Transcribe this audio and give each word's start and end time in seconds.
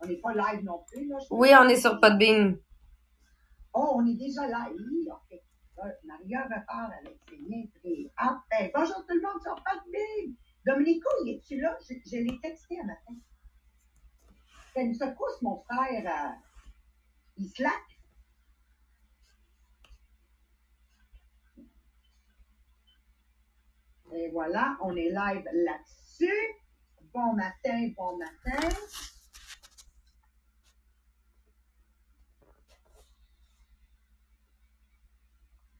On 0.00 0.06
n'est 0.06 0.16
pas 0.16 0.34
live 0.34 0.64
non 0.64 0.84
plus. 0.86 1.08
Là, 1.08 1.16
Oui, 1.30 1.50
on 1.58 1.68
est 1.68 1.80
sur 1.80 2.00
Podbean. 2.00 2.56
Oh, 3.74 3.92
on 3.96 4.06
est 4.06 4.14
déjà 4.16 4.46
live. 4.46 5.08
OK. 5.10 5.40
Là, 5.76 5.84
Maria 6.04 6.44
repart 6.44 6.92
avec 7.00 7.18
ses 7.28 7.38
niaiseries. 7.38 8.10
Ah, 8.16 8.42
ben, 8.50 8.70
bonjour 8.74 9.04
tout 9.06 9.14
le 9.14 9.22
monde 9.22 9.42
sur 9.42 9.54
Podbean. 9.56 10.34
Dominico, 10.66 11.08
il 11.24 11.34
est-tu 11.36 11.60
là? 11.60 11.76
Je, 11.88 11.94
je 12.06 12.16
l'ai 12.16 12.38
texté 12.40 12.78
un 12.80 12.86
matin. 12.86 13.14
C'est 14.72 14.82
une 14.84 14.94
secousse, 14.94 15.42
mon 15.42 15.62
frère. 15.62 16.04
euh, 16.06 16.34
il 17.36 17.48
slack. 17.48 17.82
Et 24.14 24.30
voilà, 24.30 24.76
on 24.82 24.94
est 24.94 25.10
live 25.10 25.44
là-dessus. 25.52 26.63
Bon 27.14 27.32
matin, 27.32 27.92
bon 27.96 28.18
matin. 28.18 28.68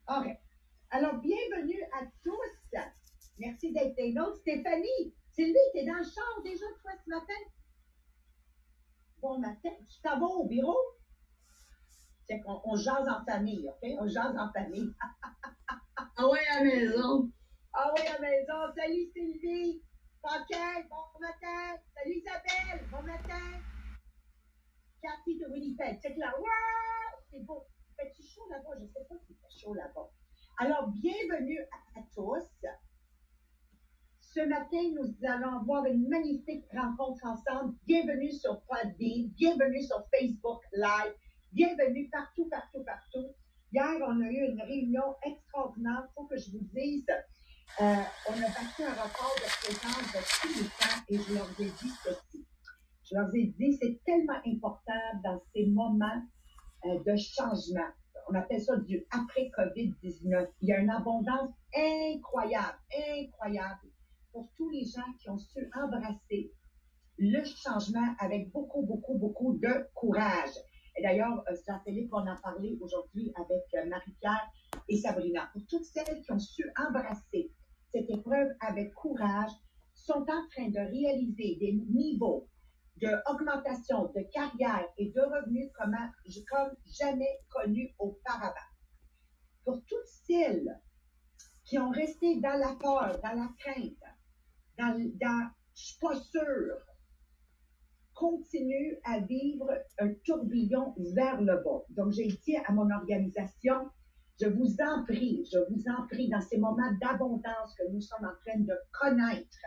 OK. 0.09 0.39
Alors, 0.91 1.15
bienvenue 1.17 1.83
à 1.99 2.07
tous. 2.23 2.81
Merci 3.39 3.73
d'être 3.73 3.97
des 3.97 4.13
nôtres. 4.13 4.37
Stéphanie, 4.37 5.13
Sylvie, 5.33 5.59
t'es 5.73 5.85
dans 5.85 5.95
le 5.95 6.05
char 6.05 6.43
déjà, 6.45 6.67
toi, 6.81 6.93
ce 7.05 7.11
matin? 7.11 7.51
Bon 9.21 9.41
matin. 9.41 9.71
Tu 9.89 10.01
t'en 10.03 10.21
vas 10.21 10.27
au 10.27 10.47
bureau? 10.47 10.79
C'est 12.29 12.41
qu'on 12.43 12.61
on 12.65 12.77
jase 12.77 13.09
en 13.09 13.25
famille, 13.25 13.69
OK? 13.69 13.91
On 13.99 14.07
jase 14.07 14.37
en 14.39 14.53
famille. 14.53 14.93
Ah 16.17 16.29
ouais, 16.29 16.47
à 16.53 16.63
la 16.63 16.65
maison. 16.65 17.29
Ah 17.73 17.93
oui, 17.93 18.07
à 18.07 18.13
la 18.13 18.21
maison. 18.21 18.73
Salut 18.77 19.11
Sylvie. 19.13 19.83
Paquet, 20.25 20.89
bon 20.89 21.21
matin. 21.21 21.77
Salut 21.95 22.17
Isabelle, 22.17 22.89
bon 22.91 23.03
matin. 23.03 23.61
Cathy 25.03 25.37
de 25.39 25.47
Winnipeg. 25.53 25.99
C'est 26.01 26.17
là. 26.17 26.33
Wow! 26.39 27.21
C'est 27.31 27.45
beau. 27.45 27.67
Fais-tu 27.95 28.23
chaud 28.23 28.49
là-bas? 28.49 28.71
Je 28.79 28.85
ne 28.85 28.89
sais 28.89 29.05
pas 29.07 29.17
s'il 29.19 29.37
fait 29.37 29.61
chaud 29.61 29.75
là-bas. 29.75 30.09
Alors, 30.57 30.89
bienvenue 30.93 31.61
à, 31.61 32.01
à 32.01 32.03
tous. 32.15 32.49
Ce 34.23 34.41
matin, 34.49 34.95
nous 34.95 35.15
allons 35.29 35.59
avoir 35.61 35.85
une 35.85 36.09
magnifique 36.09 36.65
rencontre 36.73 37.27
ensemble. 37.27 37.75
Bienvenue 37.85 38.33
sur 38.33 38.63
Podbean, 38.63 39.29
bienvenue 39.37 39.83
sur 39.83 40.09
Facebook 40.09 40.63
Live, 40.73 41.15
bienvenue 41.53 42.09
partout, 42.09 42.49
partout, 42.49 42.83
partout. 42.83 43.35
Hier, 43.75 43.99
on 44.01 44.23
a 44.23 44.31
eu 44.31 44.53
une 44.53 44.63
réunion 44.63 45.17
extraordinaire. 45.23 46.09
Il 46.09 46.13
faut 46.15 46.25
que 46.25 46.39
je 46.39 46.51
vous 46.51 46.65
dise, 46.73 47.05
euh, 47.81 48.03
on 48.29 48.33
a 48.33 48.49
battu 48.49 48.83
un 48.85 48.93
record 48.93 49.35
de 49.37 49.49
présence 49.67 50.13
de 50.13 50.21
tous 50.41 50.63
les 50.63 50.69
temps 50.69 51.03
et 51.09 51.19
je 51.19 51.35
leur 51.35 51.49
ai 51.61 51.65
dit 51.65 51.93
ceci. 52.05 52.47
Je 53.11 53.17
leur 53.17 53.35
ai 53.35 53.47
dit, 53.59 53.79
c'est 53.81 54.01
tellement 54.05 54.41
important 54.47 55.21
dans 55.25 55.43
ces 55.53 55.67
moments 55.67 56.23
euh, 56.87 57.03
de 57.05 57.17
changement. 57.17 57.89
On 58.29 58.35
appelle 58.35 58.63
ça 58.63 58.77
du 58.77 59.05
après-COVID-19. 59.11 60.49
Il 60.63 60.69
y 60.69 60.73
a 60.73 60.79
une 60.79 60.91
abondance 60.91 61.51
incroyable, 61.75 62.79
incroyable 63.19 63.91
pour 64.33 64.49
tous 64.57 64.71
les 64.71 64.85
gens 64.85 65.13
qui 65.21 65.29
ont 65.31 65.39
su 65.39 65.71
embrasser 65.75 66.53
le 67.19 67.45
changement 67.45 68.15
avec 68.19 68.51
beaucoup, 68.51 68.83
beaucoup, 68.83 69.19
beaucoup 69.19 69.59
de 69.59 69.89
courage. 69.95 70.55
Et 70.97 71.03
d'ailleurs, 71.03 71.43
euh, 71.49 71.57
Jean-Philippe, 71.67 72.13
on 72.13 72.27
en 72.27 72.37
parlait 72.43 72.77
aujourd'hui 72.81 73.33
avec 73.37 73.63
euh, 73.75 73.89
Marie-Pierre 73.89 74.51
et 74.89 74.97
Sabrina. 74.97 75.49
Pour 75.53 75.63
toutes 75.67 75.85
celles 75.85 76.21
qui 76.23 76.33
ont 76.33 76.39
su 76.39 76.65
embrasser 76.77 77.51
cette 77.93 78.11
épreuve 78.11 78.49
avec 78.61 78.93
courage, 78.95 79.51
sont 79.95 80.23
en 80.29 80.49
train 80.51 80.69
de 80.69 80.79
réaliser 80.79 81.57
des 81.61 81.73
niveaux 81.89 82.49
d'augmentation 82.97 84.13
de 84.15 84.23
carrière 84.33 84.87
et 84.99 85.11
de 85.11 85.21
revenus 85.21 85.71
comme, 85.75 85.97
comme 86.49 86.77
jamais 86.87 87.41
connus 87.51 87.95
auparavant. 87.99 88.55
Pour 89.65 89.83
toutes 89.87 90.07
celles 90.27 90.81
qui 91.65 91.79
ont 91.79 91.91
resté 91.91 92.41
dans 92.41 92.59
la 92.59 92.75
peur, 92.81 93.21
dans 93.23 93.33
la 93.33 93.49
crainte, 93.59 93.99
dans, 94.79 94.99
dans 95.21 95.51
je 95.75 95.83
suis 95.83 95.99
pas 95.99 96.15
sûre, 96.21 96.79
continue 98.15 98.97
à 99.05 99.21
vivre 99.21 99.69
un 99.99 100.13
tourbillon 100.25 100.95
vers 101.15 101.41
le 101.41 101.57
bas. 101.57 101.85
Donc, 101.91 102.13
j'ai 102.13 102.29
dit 102.29 102.57
à 102.67 102.73
mon 102.73 102.91
organisation, 102.91 103.91
je 104.41 104.49
vous 104.49 104.77
en 104.81 105.05
prie, 105.05 105.45
je 105.53 105.59
vous 105.71 105.83
en 105.89 106.07
prie, 106.09 106.29
dans 106.29 106.41
ces 106.41 106.59
moments 106.59 106.93
d'abondance 107.01 107.75
que 107.79 107.89
nous 107.93 108.01
sommes 108.01 108.25
en 108.25 108.35
train 108.45 108.61
de 108.61 108.75
connaître, 108.93 109.59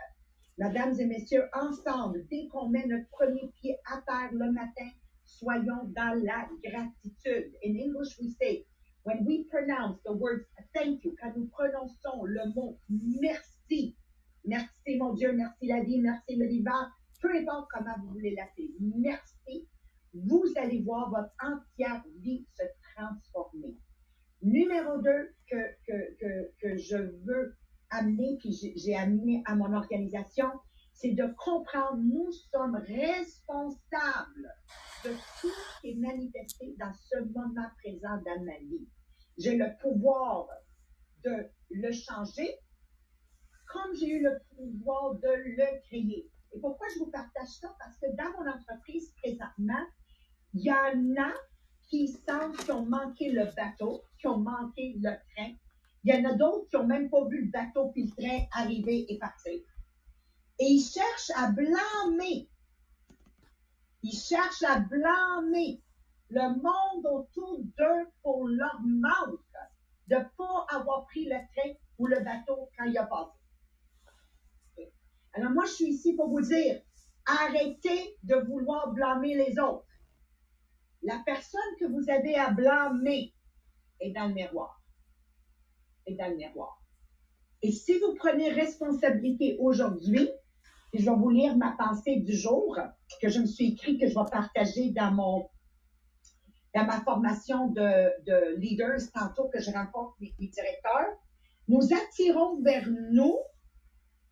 mesdames 0.58 0.94
et 0.98 1.06
messieurs, 1.06 1.44
ensemble, 1.54 2.26
dès 2.30 2.48
qu'on 2.48 2.68
met 2.68 2.86
notre 2.86 3.08
premier 3.10 3.50
pied 3.60 3.76
à 3.86 4.00
terre 4.02 4.32
le 4.32 4.52
matin, 4.52 4.90
soyons 5.24 5.84
dans 5.96 6.22
la 6.22 6.48
gratitude. 6.62 7.52
In 7.64 7.76
English, 7.76 8.18
we 8.20 8.34
say, 8.40 8.66
when 9.04 9.24
we 9.24 9.46
pronounce 9.50 9.98
the 10.04 10.12
words 10.12 10.44
thank 10.74 11.02
you, 11.04 11.14
quand 11.20 11.32
nous 11.36 11.46
prononçons 11.46 12.24
le 12.24 12.52
mot 12.54 12.78
merci, 12.88 13.96
merci 14.44 14.96
mon 14.98 15.14
Dieu, 15.14 15.32
merci 15.32 15.66
la 15.66 15.82
vie, 15.82 16.00
merci 16.00 16.36
le 16.36 16.48
divin, 16.48 16.90
peu 17.20 17.34
importe 17.36 17.68
comment 17.72 17.94
vous 18.02 18.12
voulez 18.12 18.34
l'appeler, 18.34 18.70
merci, 18.80 19.68
vous 20.14 20.44
allez 20.56 20.82
voir 20.82 21.10
votre 21.10 21.32
entière 21.42 22.02
vie 22.20 22.46
se 22.56 22.62
transformer. 22.94 23.76
Numéro 24.42 24.98
deux 25.02 25.34
que, 25.50 25.56
que, 25.86 26.16
que, 26.20 26.52
que 26.60 26.76
je 26.76 26.96
veux 27.24 27.56
amener, 27.90 28.36
puis 28.38 28.52
j'ai- 28.76 28.94
amené 28.96 29.42
à 29.46 29.54
mon 29.54 29.72
organisation, 29.72 30.48
c'est 30.94 31.12
de 31.12 31.26
comprendre, 31.36 31.98
nous 31.98 32.30
sommes 32.52 32.76
responsables 32.76 34.48
de 35.04 35.10
tout 35.40 35.48
ce 35.48 35.80
qui 35.80 35.90
est 35.90 35.94
manifesté 35.96 36.74
dans 36.78 36.92
ce 36.92 37.18
moment 37.24 37.68
présent 37.82 38.16
dans 38.24 38.44
ma 38.44 38.58
vie. 38.58 38.86
J'ai 39.38 39.56
le 39.56 39.66
pouvoir 39.80 40.48
de 41.24 41.46
le 41.70 41.92
changer, 41.92 42.48
comme 43.72 43.94
j'ai 43.94 44.08
eu 44.08 44.22
le 44.22 44.38
pouvoir 44.56 45.14
de 45.16 45.28
le 45.28 45.80
créer. 45.86 46.30
Et 46.52 46.60
pourquoi 46.60 46.86
je 46.94 47.00
vous 47.00 47.10
partage 47.10 47.48
ça? 47.48 47.74
Parce 47.78 47.96
que 47.98 48.06
dans 48.16 48.30
mon 48.38 48.50
entreprise 48.50 49.12
présentement, 49.22 49.84
il 50.54 50.62
y 50.62 50.72
en 50.72 51.22
a 51.22 51.32
qui 51.88 52.08
sentent 52.08 52.56
qu'ils 52.56 52.72
ont 52.72 52.86
manqué 52.86 53.30
le 53.30 53.46
bateau, 53.54 54.02
qui 54.18 54.26
ont 54.26 54.38
manqué 54.38 54.94
le 54.96 55.10
train. 55.10 55.52
Il 56.04 56.14
y 56.14 56.18
en 56.18 56.30
a 56.30 56.34
d'autres 56.34 56.68
qui 56.68 56.76
n'ont 56.76 56.86
même 56.86 57.10
pas 57.10 57.24
vu 57.26 57.44
le 57.44 57.50
bateau 57.50 57.90
puis 57.90 58.04
le 58.04 58.10
train 58.10 58.46
arriver 58.52 59.06
et 59.12 59.18
partir. 59.18 59.60
Et 60.58 60.64
ils 60.64 60.82
cherchent 60.82 61.32
à 61.36 61.50
blâmer. 61.50 62.48
Ils 64.02 64.16
cherchent 64.16 64.62
à 64.62 64.80
blâmer 64.80 65.82
le 66.30 66.48
monde 66.62 67.06
autour 67.06 67.58
d'eux 67.58 68.10
pour 68.22 68.48
leur 68.48 68.80
manque 68.82 69.40
de 70.08 70.16
ne 70.16 70.24
pas 70.36 70.66
avoir 70.70 71.06
pris 71.06 71.24
le 71.24 71.36
train 71.54 71.72
ou 71.98 72.06
le 72.06 72.20
bateau 72.20 72.68
quand 72.76 72.84
il 72.84 72.96
a 72.98 73.06
passé. 73.06 73.37
Alors 75.38 75.52
moi, 75.52 75.66
je 75.66 75.72
suis 75.72 75.90
ici 75.90 76.16
pour 76.16 76.28
vous 76.30 76.40
dire, 76.40 76.80
arrêtez 77.24 78.16
de 78.24 78.34
vouloir 78.48 78.92
blâmer 78.92 79.36
les 79.36 79.56
autres. 79.60 79.86
La 81.02 81.22
personne 81.24 81.60
que 81.78 81.84
vous 81.84 82.10
avez 82.10 82.34
à 82.34 82.50
blâmer 82.50 83.32
est 84.00 84.10
dans 84.10 84.26
le 84.26 84.34
miroir. 84.34 84.82
Est 86.06 86.16
dans 86.16 86.28
le 86.28 86.34
miroir. 86.34 86.82
Et 87.62 87.70
si 87.70 87.96
vous 88.00 88.16
prenez 88.16 88.50
responsabilité 88.50 89.56
aujourd'hui, 89.60 90.28
et 90.92 90.98
je 90.98 91.08
vais 91.08 91.16
vous 91.16 91.30
lire 91.30 91.56
ma 91.56 91.76
pensée 91.78 92.16
du 92.16 92.32
jour 92.32 92.76
que 93.22 93.28
je 93.28 93.38
me 93.38 93.46
suis 93.46 93.74
écrit 93.74 93.96
que 93.96 94.08
je 94.08 94.14
vais 94.14 94.30
partager 94.32 94.90
dans 94.90 95.12
mon 95.12 95.48
dans 96.74 96.84
ma 96.84 97.00
formation 97.00 97.68
de, 97.68 98.24
de 98.24 98.56
leaders 98.56 99.00
tantôt 99.14 99.48
que 99.48 99.60
je 99.60 99.70
rencontre 99.70 100.14
les 100.20 100.32
directeurs, 100.38 101.16
nous 101.68 101.80
attirons 101.94 102.60
vers 102.60 102.86
nous 102.88 103.38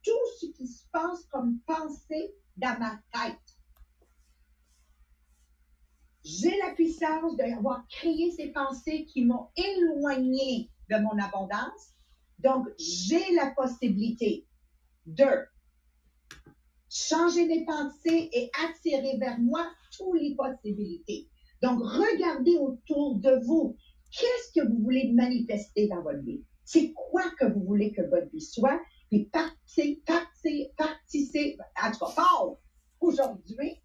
tout 0.06 0.38
ce 0.40 0.46
qui 0.46 0.68
se 0.68 0.84
passe 0.92 1.24
comme 1.26 1.58
pensée 1.66 2.34
dans 2.56 2.78
ma 2.78 3.00
tête. 3.12 3.40
J'ai 6.22 6.56
la 6.58 6.74
puissance 6.74 7.36
d'avoir 7.36 7.86
créé 7.88 8.30
ces 8.32 8.48
pensées 8.52 9.04
qui 9.06 9.24
m'ont 9.24 9.48
éloigné 9.56 10.70
de 10.90 10.96
mon 10.96 11.18
abondance. 11.18 11.94
Donc, 12.38 12.68
j'ai 12.78 13.34
la 13.34 13.50
possibilité 13.50 14.46
de 15.06 15.26
changer 16.88 17.46
mes 17.46 17.64
pensées 17.64 18.28
et 18.32 18.50
attirer 18.64 19.18
vers 19.18 19.38
moi 19.38 19.66
toutes 19.96 20.20
les 20.20 20.34
possibilités. 20.34 21.28
Donc, 21.62 21.80
regardez 21.80 22.56
autour 22.58 23.16
de 23.16 23.44
vous. 23.44 23.76
Qu'est-ce 24.10 24.60
que 24.60 24.66
vous 24.66 24.82
voulez 24.82 25.12
manifester 25.12 25.88
dans 25.88 26.02
votre 26.02 26.22
vie? 26.22 26.44
C'est 26.64 26.92
quoi 26.92 27.24
que 27.38 27.46
vous 27.46 27.64
voulez 27.64 27.92
que 27.92 28.02
votre 28.02 28.30
vie 28.30 28.40
soit? 28.40 28.80
Puis 29.08 29.26
partez, 29.26 30.02
partez, 30.04 30.72
partissez, 30.76 31.56
en 31.82 31.92
tout 31.92 31.98
cas, 31.98 32.10
fort 32.10 32.58
aujourd'hui 33.00 33.80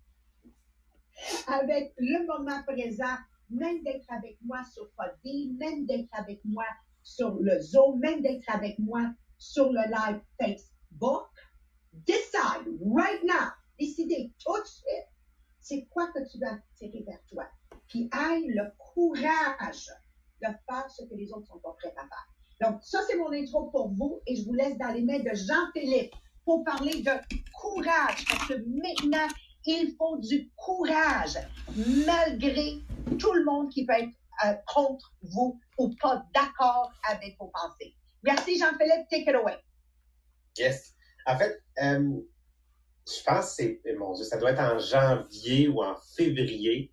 avec 1.47 1.93
le 1.97 2.25
moment 2.25 2.63
présent, 2.63 3.17
même 3.49 3.83
d'être 3.83 4.11
avec 4.11 4.37
moi 4.41 4.63
sur 4.73 4.89
Podbean, 4.91 5.57
même 5.57 5.85
d'être 5.85 6.09
avec 6.13 6.43
moi 6.45 6.65
sur 7.03 7.35
le 7.39 7.59
Zoom, 7.59 7.99
même 7.99 8.21
d'être 8.21 8.49
avec 8.53 8.79
moi 8.79 9.11
sur 9.37 9.71
le 9.71 9.81
live 9.81 10.21
Facebook. 10.39 11.29
Decide 11.93 12.79
right 12.95 13.23
now, 13.23 13.51
décider 13.77 14.33
tout 14.39 14.59
de 14.59 14.67
suite 14.67 15.11
c'est 15.59 15.85
quoi 15.85 16.07
que 16.07 16.29
tu 16.29 16.39
vas 16.39 16.53
attirer 16.53 17.03
vers 17.03 17.23
toi. 17.27 17.47
Puis 17.87 18.09
aille 18.11 18.47
le 18.47 18.63
courage 18.77 19.91
de 20.41 20.47
faire 20.67 20.89
ce 20.89 21.03
que 21.05 21.15
les 21.15 21.31
autres 21.31 21.47
sont 21.47 21.59
pas 21.59 21.73
prêts 21.73 21.93
à 21.97 22.01
faire. 22.01 22.33
Donc, 22.61 22.77
ça, 22.83 22.99
c'est 23.09 23.17
mon 23.17 23.31
intro 23.31 23.69
pour 23.71 23.89
vous 23.89 24.21
et 24.27 24.35
je 24.35 24.45
vous 24.45 24.53
laisse 24.53 24.77
dans 24.77 24.93
les 24.93 25.01
mains 25.01 25.19
de 25.19 25.31
Jean-Philippe 25.33 26.13
pour 26.45 26.63
parler 26.63 27.01
de 27.01 27.11
courage 27.59 28.23
parce 28.29 28.47
que 28.47 28.53
maintenant, 28.53 29.27
il 29.65 29.95
faut 29.97 30.17
du 30.19 30.51
courage 30.55 31.37
malgré 32.05 32.77
tout 33.17 33.33
le 33.33 33.43
monde 33.45 33.69
qui 33.71 33.85
peut 33.85 33.93
être 33.93 34.09
euh, 34.45 34.53
contre 34.73 35.11
vous 35.23 35.59
ou 35.79 35.89
pas 36.01 36.23
d'accord 36.35 36.91
avec 37.09 37.35
vos 37.39 37.47
pensées. 37.47 37.95
Merci 38.23 38.59
Jean-Philippe, 38.59 39.07
take 39.09 39.29
it 39.29 39.35
away. 39.35 39.57
Yes. 40.57 40.93
En 41.25 41.37
fait, 41.37 41.63
euh, 41.81 42.21
je 43.07 43.23
pense 43.25 43.55
que 43.55 43.79
c'est, 43.83 43.95
mon 43.97 44.13
Dieu, 44.13 44.23
ça 44.23 44.37
doit 44.37 44.51
être 44.51 44.61
en 44.61 44.77
janvier 44.77 45.67
ou 45.67 45.81
en 45.81 45.95
février 46.15 46.90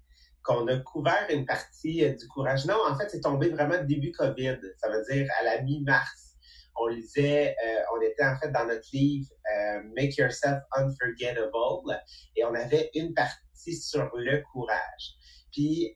qu'on 0.49 0.67
a 0.67 0.79
couvert 0.79 1.27
une 1.31 1.45
partie 1.45 2.05
euh, 2.05 2.15
du 2.15 2.27
courage. 2.29 2.65
Non, 2.67 2.79
en 2.89 2.97
fait, 2.97 3.11
c'est 3.11 3.21
tombé 3.21 3.51
vraiment 3.51 3.83
début 3.85 4.13
COVID. 4.13 4.59
Ça 4.79 4.89
veut 4.89 5.05
dire 5.11 5.29
à 5.39 5.45
la 5.45 5.63
mi-mars. 5.63 6.37
On 6.81 6.87
lisait, 6.87 7.55
euh, 7.65 7.81
on 7.95 8.01
était 8.01 8.25
en 8.25 8.39
fait 8.39 8.51
dans 8.51 8.65
notre 8.65 8.89
livre 8.93 9.29
euh, 9.53 9.83
Make 9.97 10.17
Yourself 10.17 10.63
Unforgettable 10.77 12.01
et 12.37 12.45
on 12.45 12.55
avait 12.55 12.91
une 12.95 13.13
partie 13.15 13.77
sur 13.77 14.11
le 14.17 14.43
courage. 14.53 15.15
Puis, 15.53 15.93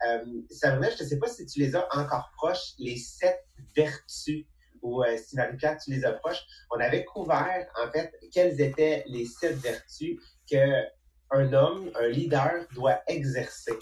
Sabrina, 0.51 0.91
je 0.91 1.05
ne 1.05 1.09
sais 1.09 1.19
pas 1.19 1.29
si 1.29 1.47
tu 1.47 1.61
les 1.61 1.77
as 1.77 1.87
encore 1.95 2.33
proches, 2.37 2.73
les 2.79 2.97
sept 2.97 3.39
vertus 3.77 4.47
ou 4.83 5.03
euh, 5.03 5.17
si 5.17 5.37
Marie-Pierre, 5.37 5.79
tu 5.79 5.91
les 5.91 6.05
approches, 6.05 6.43
on 6.71 6.81
avait 6.81 7.05
couvert, 7.05 7.67
en 7.83 7.91
fait, 7.91 8.13
quelles 8.33 8.61
étaient 8.61 9.05
les 9.07 9.25
sept 9.25 9.57
vertus 9.57 10.21
que 10.51 10.83
un 11.31 11.53
homme, 11.55 11.91
un 11.95 12.09
leader 12.09 12.67
doit 12.75 13.01
exercer. 13.07 13.79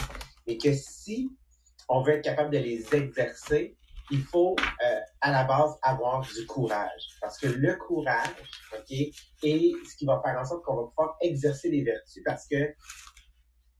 Et 0.50 0.58
que 0.58 0.72
si 0.72 1.30
on 1.88 2.02
veut 2.02 2.14
être 2.14 2.24
capable 2.24 2.50
de 2.50 2.58
les 2.58 2.84
exercer, 2.92 3.76
il 4.10 4.24
faut 4.24 4.56
euh, 4.58 5.00
à 5.20 5.30
la 5.30 5.44
base 5.44 5.78
avoir 5.82 6.22
du 6.22 6.44
courage. 6.44 7.08
Parce 7.20 7.38
que 7.38 7.46
le 7.46 7.76
courage, 7.76 8.34
OK, 8.76 8.90
est 8.90 9.14
ce 9.42 9.96
qui 9.96 10.06
va 10.06 10.20
faire 10.24 10.36
en 10.40 10.44
sorte 10.44 10.64
qu'on 10.64 10.74
va 10.74 10.88
pouvoir 10.88 11.16
exercer 11.20 11.70
les 11.70 11.84
vertus. 11.84 12.20
Parce 12.24 12.48
que 12.48 12.74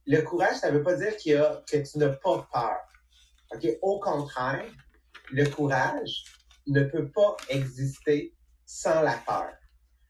le 0.05 0.21
courage, 0.21 0.55
ça 0.55 0.71
ne 0.71 0.77
veut 0.77 0.83
pas 0.83 0.95
dire 0.95 1.17
qu'il 1.17 1.33
y 1.33 1.35
a, 1.35 1.61
que 1.69 1.77
tu 1.77 1.97
n'as 1.97 2.15
pas 2.15 2.47
peur. 2.53 2.77
OK? 3.53 3.67
Au 3.81 3.99
contraire, 3.99 4.65
le 5.29 5.45
courage 5.47 6.23
ne 6.67 6.83
peut 6.83 7.11
pas 7.11 7.35
exister 7.49 8.33
sans 8.65 9.01
la 9.01 9.17
peur. 9.25 9.51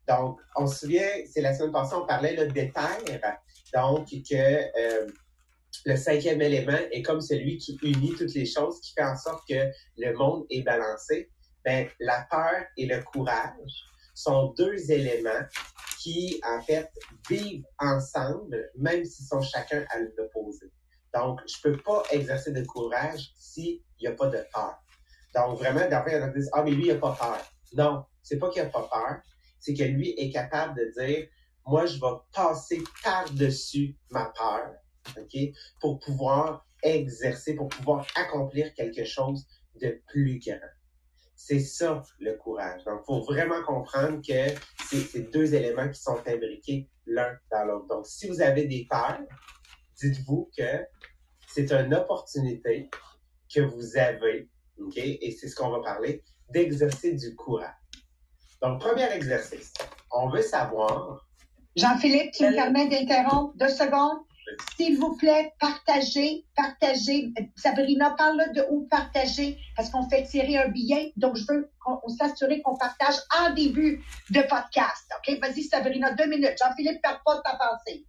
Donc, 0.08 0.40
on 0.56 0.68
se 0.68 0.82
souvient, 0.82 1.10
c'est 1.26 1.42
la 1.42 1.56
semaine 1.56 1.72
passée, 1.72 1.96
on 1.96 2.06
parlait 2.06 2.36
là, 2.36 2.46
d'éther. 2.46 3.00
Donc, 3.74 4.10
que 4.10 4.36
euh, 4.36 5.08
le 5.86 5.96
cinquième 5.96 6.42
élément 6.42 6.80
est 6.92 7.02
comme 7.02 7.22
celui 7.22 7.58
qui 7.58 7.78
unit 7.84 8.14
toutes 8.16 8.34
les 8.34 8.46
choses, 8.46 8.80
qui 8.82 8.94
fait 8.94 9.04
en 9.04 9.16
sorte 9.16 9.48
que 9.48 9.70
le 9.98 10.14
monde 10.14 10.46
est 10.50 10.62
balancé. 10.62 11.30
Ben, 11.64 11.88
la 12.00 12.26
peur 12.30 12.66
et 12.78 12.86
le 12.86 13.02
courage 13.04 13.86
sont 14.14 14.54
deux 14.58 14.92
éléments 14.92 15.46
qui, 16.00 16.42
en 16.44 16.62
fait, 16.62 16.90
vivent 17.30 17.64
ensemble, 17.80 18.72
même 18.76 19.06
s'ils 19.06 19.26
sont 19.26 19.42
chacun 19.42 19.86
à 19.90 20.00
l'opposé. 20.00 20.72
Donc, 21.14 21.40
je 21.48 21.62
peux 21.62 21.78
pas 21.78 22.04
exercer 22.12 22.52
de 22.52 22.64
courage 22.64 23.32
s'il 23.38 23.82
n'y 24.00 24.08
a 24.08 24.14
pas 24.14 24.28
de 24.28 24.44
peur. 24.54 24.78
Donc, 25.36 25.60
vraiment, 25.60 25.88
d'après, 25.90 26.22
on 26.22 26.28
dit, 26.28 26.48
ah, 26.54 26.64
mais 26.64 26.72
lui, 26.72 26.88
il 26.88 26.94
n'a 26.94 27.00
pas 27.00 27.14
peur. 27.14 27.42
Non, 27.74 28.06
c'est 28.22 28.38
pas 28.38 28.50
qu'il 28.50 28.64
n'a 28.64 28.70
pas 28.70 28.88
peur, 28.92 29.22
c'est 29.60 29.74
que 29.74 29.84
lui 29.84 30.10
est 30.18 30.32
capable 30.32 30.76
de 30.76 30.92
dire, 31.00 31.28
moi, 31.66 31.86
je 31.86 32.00
vais 32.00 32.18
passer 32.34 32.82
par-dessus 33.04 33.96
ma 34.10 34.26
peur, 34.26 34.74
OK, 35.18 35.38
pour 35.80 36.00
pouvoir 36.00 36.66
exercer, 36.84 37.56
pour 37.56 37.70
pouvoir 37.70 38.06
accomplir 38.16 38.74
quelque 38.74 39.04
chose 39.04 39.46
de 39.82 40.02
plus 40.08 40.40
grand. 40.40 40.60
C'est 41.36 41.60
ça 41.60 42.04
le 42.20 42.34
courage. 42.34 42.84
Donc, 42.84 43.02
il 43.02 43.06
faut 43.06 43.22
vraiment 43.22 43.64
comprendre 43.64 44.22
que 44.22 44.56
c'est 44.86 45.00
ces 45.00 45.24
deux 45.24 45.56
éléments 45.56 45.90
qui 45.90 46.00
sont 46.00 46.20
imbriqués 46.28 46.88
l'un 47.06 47.36
dans 47.52 47.66
l'autre. 47.66 47.88
Donc, 47.88 48.06
si 48.06 48.28
vous 48.28 48.42
avez 48.42 48.66
des 48.66 48.86
peurs, 48.90 49.22
dites-vous 50.00 50.52
que 50.56 50.86
c'est 51.48 51.72
une 51.72 51.94
opportunité 51.94 52.90
que 53.54 53.62
vous 53.62 53.98
avez, 53.98 54.50
OK, 54.80 54.98
et 54.98 55.36
c'est 55.40 55.48
ce 55.48 55.56
qu'on 55.56 55.70
va 55.70 55.82
parler, 55.82 56.24
d'exercer 56.50 57.14
du 57.14 57.36
courage. 57.36 57.74
Donc, 58.62 58.80
premier 58.80 59.12
exercice, 59.12 59.74
on 60.12 60.30
veut 60.30 60.44
savoir. 60.44 61.28
Jean-Philippe, 61.76 62.34
tu 62.34 62.44
me 62.44 62.54
permets 62.54 62.88
d'interrompre 62.88 63.54
deux 63.58 63.70
secondes? 63.70 64.20
S'il 64.76 64.98
vous 64.98 65.16
plaît, 65.16 65.54
partagez, 65.60 66.46
partagez. 66.56 67.34
Sabrina, 67.56 68.12
parle 68.12 68.52
de 68.54 68.66
où 68.70 68.88
partager 68.90 69.58
parce 69.76 69.90
qu'on 69.90 70.08
fait 70.10 70.24
tirer 70.24 70.58
un 70.58 70.70
billet. 70.70 71.14
Donc, 71.18 71.38
je 71.38 71.46
veux 71.48 71.70
s'assurer 72.18 72.62
qu'on 72.62 72.78
partage 72.78 73.16
en 73.40 73.54
début 73.54 74.04
de 74.30 74.42
podcast. 74.42 75.12
OK? 75.18 75.40
Vas-y, 75.40 75.64
Sabrina, 75.64 76.14
deux 76.14 76.28
minutes. 76.28 76.56
Jean-Philippe, 76.62 77.02
perds 77.02 77.22
pas 77.26 77.42
ta 77.42 77.58
pensée. 77.58 78.06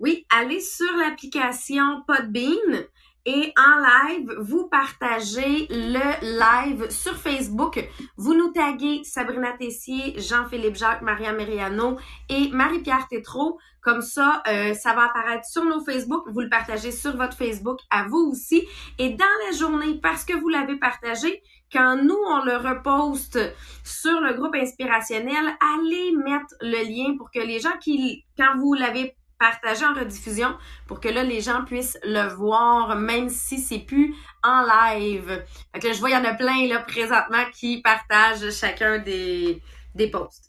Oui, 0.00 0.24
allez 0.30 0.60
sur 0.60 0.96
l'application 0.96 2.02
Podbean 2.06 2.86
et 3.28 3.52
en 3.58 4.08
live, 4.08 4.34
vous 4.38 4.68
partagez 4.70 5.66
le 5.68 6.00
live 6.40 6.88
sur 6.88 7.14
Facebook. 7.14 7.86
Vous 8.16 8.32
nous 8.32 8.48
taguez 8.52 9.04
Sabrina 9.04 9.52
Tessier, 9.52 10.14
Jean-Philippe 10.16 10.76
Jacques, 10.76 11.02
Maria 11.02 11.34
Meriano 11.34 11.98
et 12.30 12.48
Marie-Pierre 12.48 13.06
Tétrault. 13.06 13.58
Comme 13.82 14.00
ça, 14.00 14.42
euh, 14.48 14.72
ça 14.72 14.94
va 14.94 15.10
apparaître 15.10 15.44
sur 15.44 15.66
nos 15.66 15.84
Facebook. 15.84 16.24
Vous 16.28 16.40
le 16.40 16.48
partagez 16.48 16.90
sur 16.90 17.18
votre 17.18 17.36
Facebook 17.36 17.80
à 17.90 18.04
vous 18.04 18.30
aussi. 18.32 18.66
Et 18.98 19.10
dans 19.10 19.26
la 19.46 19.54
journée, 19.54 20.00
parce 20.02 20.24
que 20.24 20.32
vous 20.32 20.48
l'avez 20.48 20.76
partagé, 20.76 21.42
quand 21.70 22.02
nous, 22.02 22.16
on 22.30 22.44
le 22.46 22.56
reposte 22.56 23.38
sur 23.84 24.22
le 24.22 24.32
groupe 24.40 24.54
inspirationnel, 24.54 25.54
allez 25.60 26.12
mettre 26.16 26.54
le 26.62 26.82
lien 26.88 27.14
pour 27.18 27.30
que 27.30 27.40
les 27.40 27.60
gens 27.60 27.76
qui, 27.78 28.24
quand 28.38 28.56
vous 28.58 28.72
l'avez 28.72 29.17
partagé 29.38 29.84
en 29.84 29.94
rediffusion 29.94 30.56
pour 30.86 31.00
que 31.00 31.08
là, 31.08 31.22
les 31.22 31.40
gens 31.40 31.64
puissent 31.64 31.98
le 32.02 32.28
voir, 32.28 32.96
même 32.96 33.28
si 33.28 33.58
c'est 33.58 33.78
plus 33.78 34.14
en 34.42 34.62
live. 34.62 35.44
Fait 35.72 35.80
que 35.80 35.92
je 35.92 35.98
vois, 35.98 36.10
il 36.10 36.14
y 36.14 36.16
en 36.16 36.24
a 36.24 36.34
plein 36.34 36.66
là 36.66 36.80
présentement 36.80 37.44
qui 37.54 37.80
partagent 37.80 38.50
chacun 38.50 38.98
des, 38.98 39.62
des 39.94 40.10
posts. 40.10 40.48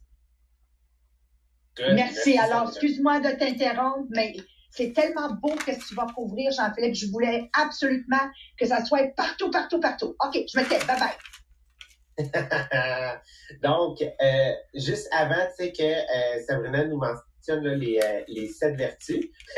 Merci. 1.94 2.38
Alors, 2.38 2.70
excuse-moi 2.70 3.20
de 3.20 3.32
t'interrompre, 3.38 4.08
mais 4.10 4.34
c'est 4.72 4.94
tellement 4.94 5.34
beau 5.34 5.56
que 5.56 5.72
tu 5.88 5.96
vas 5.96 6.08
couvrir, 6.16 6.52
Jean-Philippe. 6.52 6.96
Je 6.96 7.08
voulais 7.08 7.50
absolument 7.54 8.30
que 8.58 8.66
ça 8.66 8.84
soit 8.84 9.14
partout, 9.16 9.50
partout, 9.50 9.80
partout. 9.80 10.16
OK, 10.26 10.34
je 10.34 10.60
me 10.60 10.68
tais. 10.68 10.80
Bye 10.86 11.00
bye. 11.00 11.18
Donc, 13.64 14.02
euh, 14.02 14.54
juste 14.74 15.08
avant, 15.12 15.46
tu 15.58 15.66
sais 15.66 15.72
que 15.72 15.84
euh, 15.84 16.44
Sabrina 16.46 16.84
nous 16.86 17.00
mentionne 17.50 17.64
là, 17.64 17.76
les, 17.76 18.00
euh, 18.00 18.24
les 18.28 18.48
sept 18.48 18.76
vertus. 18.76 19.28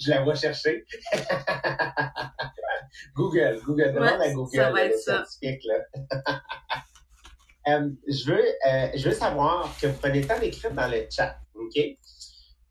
je 0.00 0.10
la 0.10 0.22
vois 0.22 0.34
chercher. 0.34 0.84
Google, 3.14 3.60
Google, 3.64 3.92
demande 3.92 4.20
à 4.20 4.32
Google 4.32 4.56
ça 4.56 4.70
va 4.70 4.84
être 4.84 4.92
le 4.92 4.98
ça. 4.98 5.24
scientifique, 5.24 5.64
là. 5.64 6.40
Euh, 7.68 7.90
je, 8.06 8.30
veux, 8.30 8.44
euh, 8.68 8.90
je 8.94 9.08
veux 9.08 9.14
savoir 9.14 9.76
que 9.80 9.88
vous 9.88 9.98
prenez 9.98 10.20
le 10.20 10.28
temps 10.28 10.38
d'écrire 10.38 10.72
dans 10.72 10.86
le 10.86 11.04
chat, 11.10 11.36
OK? 11.56 11.76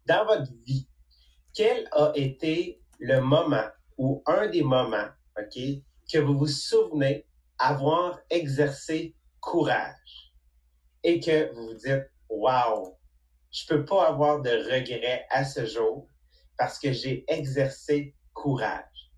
Dans 0.05 0.23
votre 0.23 0.49
vie, 0.65 0.87
quel 1.53 1.89
a 1.91 2.13
été 2.15 2.81
le 2.99 3.19
moment 3.19 3.67
ou 3.97 4.23
un 4.25 4.47
des 4.47 4.61
moments, 4.61 5.09
OK, 5.37 5.59
que 6.09 6.17
vous 6.17 6.37
vous 6.37 6.47
souvenez 6.47 7.27
avoir 7.59 8.17
exercé 8.29 9.13
courage 9.41 10.33
et 11.03 11.19
que 11.19 11.53
vous 11.53 11.67
vous 11.67 11.73
dites, 11.73 12.09
wow, 12.29 12.97
je 13.55 13.65
peux 13.67 13.85
pas 13.85 14.09
avoir 14.09 14.41
de 14.41 14.49
regrets 14.49 15.25
à 15.29 15.45
ce 15.45 15.65
jour 15.65 16.09
parce 16.57 16.77
que 16.77 16.91
j'ai 16.91 17.23
exercé 17.29 18.13
courage. 18.33 19.13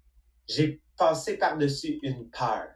J'ai 0.47 0.79
passé 0.95 1.37
par-dessus 1.37 1.99
une 2.03 2.29
peur. 2.29 2.67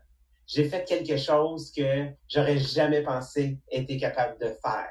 J'ai 0.48 0.68
fait 0.68 0.84
quelque 0.86 1.18
chose 1.18 1.72
que 1.72 2.08
j'aurais 2.28 2.58
jamais 2.58 3.04
pensé 3.04 3.60
être 3.72 3.96
capable 4.00 4.40
de 4.40 4.48
faire. 4.48 4.90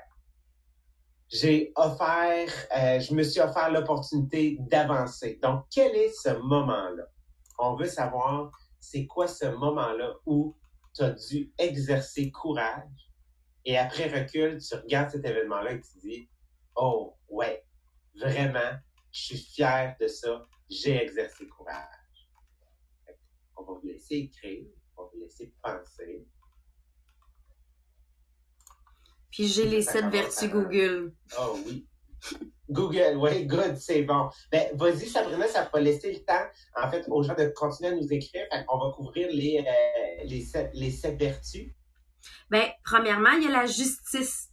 J'ai 1.29 1.73
offert, 1.75 2.49
euh, 2.77 3.01
je 3.01 3.15
me 3.15 3.25
suis 3.25 3.41
offert 3.41 3.71
l'opportunité 3.73 4.57
d'avancer. 4.61 5.41
Donc, 5.43 5.65
quel 5.73 5.95
est 5.97 6.13
ce 6.23 6.31
moment-là? 6.31 7.05
On 7.59 7.75
veut 7.75 7.87
savoir, 7.87 8.53
c'est 8.79 9.07
quoi 9.07 9.27
ce 9.27 9.47
moment-là 9.47 10.15
où 10.25 10.57
tu 10.95 11.03
as 11.03 11.11
dû 11.11 11.53
exercer 11.59 12.31
courage 12.31 13.11
et 13.65 13.77
après 13.77 14.07
recul, 14.07 14.59
tu 14.59 14.75
regardes 14.77 15.11
cet 15.11 15.25
événement-là 15.25 15.73
et 15.73 15.81
tu 15.81 15.99
dis, 15.99 16.29
oh, 16.81 17.17
ouais, 17.29 17.65
vraiment, 18.15 18.73
je 19.13 19.21
suis 19.21 19.39
fier 19.39 19.95
de 20.01 20.09
ça, 20.09 20.47
j'ai 20.69 21.03
exercé 21.03 21.47
courage. 21.47 21.85
On 23.57 23.65
va 23.65 23.75
vous 23.75 23.87
laisser 23.87 24.17
écrire, 24.17 24.67
on 24.97 25.03
va 25.03 25.09
vous 25.13 25.21
laisser 25.21 25.53
penser. 25.63 26.27
Puis 29.31 29.47
j'ai 29.47 29.67
les 29.67 29.83
sept 29.83 30.07
vertus 30.07 30.51
Google. 30.51 31.15
Oh 31.39 31.57
oui, 31.67 31.87
Google, 32.71 33.17
oui, 33.17 33.47
good, 33.47 33.77
c'est 33.77 34.03
bon. 34.03 34.31
Ben, 34.51 34.75
vas-y, 34.75 35.07
Sabrina, 35.07 35.47
ça 35.47 35.69
va 35.73 35.81
laisser 35.81 36.13
le 36.13 36.25
temps, 36.25 36.47
en 36.77 36.91
fait, 36.91 37.05
aux 37.09 37.23
gens 37.23 37.35
de 37.35 37.53
continuer 37.55 37.91
à 37.91 37.97
nous 37.97 38.13
écrire. 38.13 38.47
On 38.69 38.79
va 38.79 38.93
couvrir 38.93 39.29
les, 39.31 39.59
euh, 39.59 40.25
les, 40.25 40.41
sept, 40.41 40.71
les 40.73 40.91
sept 40.91 41.19
vertus. 41.19 41.73
Ben, 42.49 42.71
premièrement, 42.85 43.33
il 43.33 43.45
y 43.45 43.47
a 43.49 43.51
la 43.51 43.67
justice. 43.67 44.50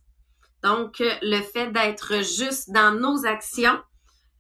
Donc, 0.63 1.01
euh, 1.01 1.11
le 1.21 1.41
fait 1.41 1.71
d'être 1.71 2.23
juste 2.23 2.71
dans 2.71 2.91
nos 2.91 3.25
actions 3.25 3.79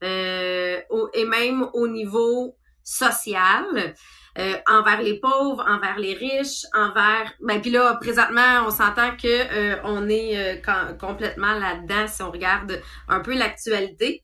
euh, 0.03 0.79
et 1.13 1.25
même 1.25 1.67
au 1.73 1.87
niveau 1.87 2.55
social. 2.83 3.95
Euh, 4.37 4.55
envers 4.67 5.01
les 5.01 5.19
pauvres, 5.19 5.65
envers 5.67 5.97
les 5.97 6.13
riches, 6.13 6.65
envers. 6.75 7.33
Ben 7.39 7.59
puis 7.59 7.71
là 7.71 7.97
présentement, 7.99 8.65
on 8.67 8.69
s'entend 8.69 9.15
que 9.17 9.27
euh, 9.27 9.81
on 9.83 10.07
est 10.09 10.59
euh, 10.59 10.93
complètement 10.99 11.53
là-dedans 11.53 12.07
si 12.07 12.21
on 12.21 12.29
regarde 12.29 12.79
un 13.07 13.19
peu 13.21 13.35
l'actualité. 13.35 14.23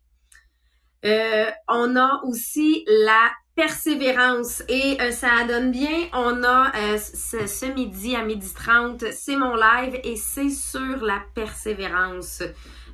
on 1.03 1.95
a 1.95 2.21
aussi 2.25 2.85
la 2.87 3.31
persévérance 3.55 4.63
et 4.67 4.97
ça 5.11 5.43
donne 5.47 5.71
bien. 5.71 6.07
On 6.13 6.43
a 6.43 6.71
ce, 6.97 7.45
ce, 7.45 7.65
midi 7.65 8.15
à 8.15 8.23
midi 8.23 8.53
30, 8.53 9.05
c'est 9.11 9.35
mon 9.35 9.55
live 9.55 9.99
et 10.03 10.15
c'est 10.15 10.49
sur 10.49 10.97
la 11.03 11.21
persévérance 11.35 12.43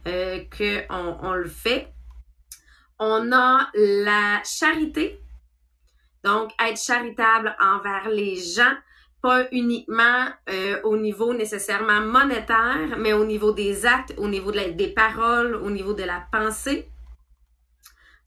que 0.06 0.92
on, 0.92 1.18
on 1.22 1.34
le 1.34 1.48
fait. 1.48 1.94
On 3.00 3.32
a 3.32 3.70
la 3.74 4.42
charité 4.44 5.20
donc, 6.24 6.52
être 6.60 6.80
charitable 6.80 7.56
envers 7.60 8.10
les 8.10 8.36
gens, 8.36 8.74
pas 9.22 9.46
uniquement 9.52 10.28
euh, 10.50 10.82
au 10.84 10.98
niveau 10.98 11.34
nécessairement 11.34 12.02
monétaire, 12.02 12.98
mais 12.98 13.14
au 13.14 13.26
niveau 13.26 13.52
des 13.52 13.86
actes, 13.86 14.14
au 14.18 14.28
niveau 14.28 14.52
des 14.52 14.94
paroles, 14.94 15.56
au 15.56 15.70
niveau 15.70 15.94
de 15.94 16.04
la 16.04 16.26
pensée. 16.32 16.90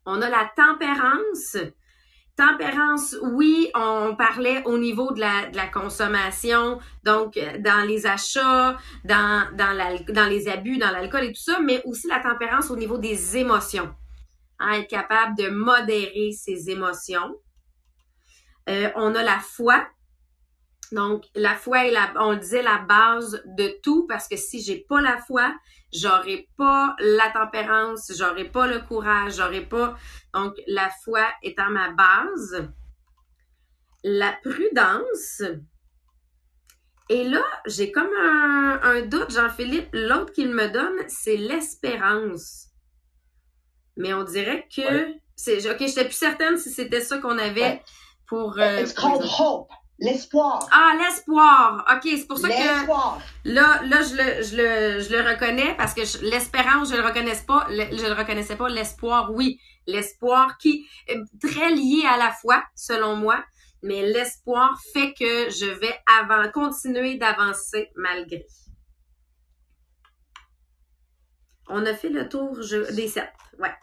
On 0.05 0.21
a 0.21 0.29
la 0.29 0.51
tempérance. 0.57 1.57
Tempérance, 2.43 3.15
oui, 3.23 3.71
on 3.73 4.17
parlait 4.17 4.65
au 4.65 4.77
niveau 4.77 5.13
de 5.13 5.21
la, 5.21 5.67
consommation, 5.69 6.81
donc 7.05 7.39
dans 7.61 7.87
les 7.87 8.05
achats, 8.05 8.77
dans 9.05 10.29
les 10.29 10.49
abus, 10.49 10.77
dans 10.77 10.91
l'alcool 10.91 11.23
et 11.23 11.33
tout 11.33 11.41
ça, 11.41 11.61
mais 11.61 11.81
aussi 11.85 12.09
la 12.09 12.19
tempérance 12.19 12.69
au 12.73 12.77
niveau 12.77 12.99
des 12.99 13.37
émotions. 13.37 13.95
Hein, 14.59 14.73
être 14.81 14.89
capable 14.89 15.37
de 15.37 15.51
modérer 15.51 16.33
ses 16.33 16.69
émotions. 16.69 17.37
Euh, 18.69 18.91
on 18.97 19.15
a 19.15 19.23
la 19.23 19.39
foi. 19.39 19.87
Donc, 20.93 21.25
la 21.35 21.55
foi 21.57 21.87
est 21.87 21.91
la, 21.91 22.13
on 22.17 22.35
disait 22.35 22.63
la 22.63 22.79
base 22.79 23.43
de 23.47 23.75
tout 23.83 24.07
parce 24.07 24.29
que 24.29 24.37
si 24.37 24.63
j'ai 24.63 24.77
pas 24.77 25.01
la 25.01 25.19
foi, 25.19 25.55
j'aurai 25.93 26.49
pas 26.59 26.95
la 26.99 27.31
tempérance, 27.31 28.13
j'aurai 28.15 28.45
pas 28.45 28.67
le 28.67 28.81
courage, 28.81 29.37
j'aurai 29.37 29.65
pas. 29.65 29.97
Donc, 30.35 30.55
la 30.67 30.91
foi 31.03 31.27
étant 31.43 31.71
ma 31.71 31.91
base. 31.91 32.69
La 34.05 34.33
prudence. 34.43 35.43
Et 37.09 37.25
là, 37.25 37.45
j'ai 37.67 37.91
comme 37.91 38.13
un, 38.21 38.81
un 38.83 39.03
doute, 39.03 39.33
Jean-Philippe. 39.33 39.89
L'autre 39.93 40.33
qu'il 40.33 40.51
me 40.51 40.69
donne, 40.69 41.09
c'est 41.09 41.37
l'espérance. 41.37 42.69
Mais 43.97 44.13
on 44.15 44.25
dirait 44.25 44.67
que 44.75 45.15
c'est. 45.37 45.71
Ok, 45.71 45.79
j'étais 45.81 46.05
plus 46.05 46.17
certaine 46.17 46.57
si 46.57 46.71
c'était 46.71 47.01
ça 47.01 47.19
qu'on 47.19 47.39
avait 47.39 47.83
pour. 48.27 48.59
Euh, 48.59 48.81
It's 48.81 48.95
called 48.95 49.23
hope. 49.39 49.71
L'espoir. 50.03 50.69
Ah, 50.73 50.97
l'espoir. 50.99 51.85
OK, 51.89 52.03
c'est 52.03 52.27
pour 52.27 52.37
ça 52.37 52.49
que 52.49 52.89
là, 53.45 53.81
là 53.85 54.03
je, 54.03 54.17
le, 54.17 54.43
je, 54.43 54.57
le, 54.57 55.01
je 55.01 55.13
le 55.13 55.21
reconnais 55.31 55.77
parce 55.77 55.95
que 55.95 56.01
l'espérance, 56.29 56.91
je 56.91 56.97
le 56.97 57.03
reconnais 57.03 57.37
pas. 57.47 57.69
je 57.71 58.07
le 58.07 58.13
reconnaissais 58.13 58.57
pas. 58.57 58.69
L'espoir, 58.69 59.31
oui. 59.33 59.61
L'espoir 59.87 60.59
qui 60.59 60.89
est 61.07 61.21
très 61.41 61.71
lié 61.71 62.05
à 62.09 62.17
la 62.17 62.33
foi, 62.33 62.65
selon 62.75 63.15
moi. 63.15 63.45
Mais 63.83 64.03
l'espoir 64.03 64.77
fait 64.93 65.15
que 65.15 65.51
je 65.51 65.67
vais 65.67 65.97
avant, 66.21 66.51
continuer 66.51 67.17
d'avancer 67.17 67.91
malgré. 67.95 68.45
On 71.69 71.87
a 71.87 71.95
fait 71.95 72.09
le 72.09 72.29
tour 72.29 72.59
des 72.93 73.07
sept. 73.07 73.31
Ouais. 73.61 73.75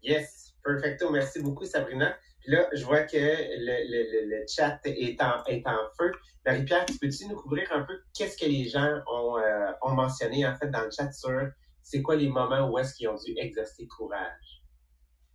Yes, 0.00 0.54
perfecto. 0.62 1.10
Merci 1.10 1.40
beaucoup, 1.40 1.64
Sabrina. 1.64 2.16
Là, 2.46 2.68
je 2.72 2.84
vois 2.84 3.02
que 3.02 3.16
le, 3.16 4.28
le, 4.28 4.44
chat 4.46 4.78
est 4.84 5.20
en, 5.22 5.42
est 5.44 5.66
en 5.66 5.78
feu. 5.98 6.12
Marie-Pierre, 6.44 6.84
peux-tu 7.00 7.26
nous 7.28 7.36
couvrir 7.36 7.70
un 7.72 7.82
peu 7.82 7.94
qu'est-ce 8.14 8.36
que 8.36 8.44
les 8.44 8.68
gens 8.68 9.00
ont, 9.10 9.38
euh, 9.38 9.72
ont 9.82 9.92
mentionné 9.92 10.46
en 10.46 10.54
fait 10.54 10.68
dans 10.70 10.82
le 10.82 10.90
chat 10.90 11.10
sur 11.12 11.48
c'est 11.82 12.02
quoi 12.02 12.16
les 12.16 12.28
moments 12.28 12.68
où 12.68 12.78
est-ce 12.78 12.94
qu'ils 12.94 13.08
ont 13.08 13.16
dû 13.16 13.34
exercer 13.36 13.86
courage? 13.86 14.62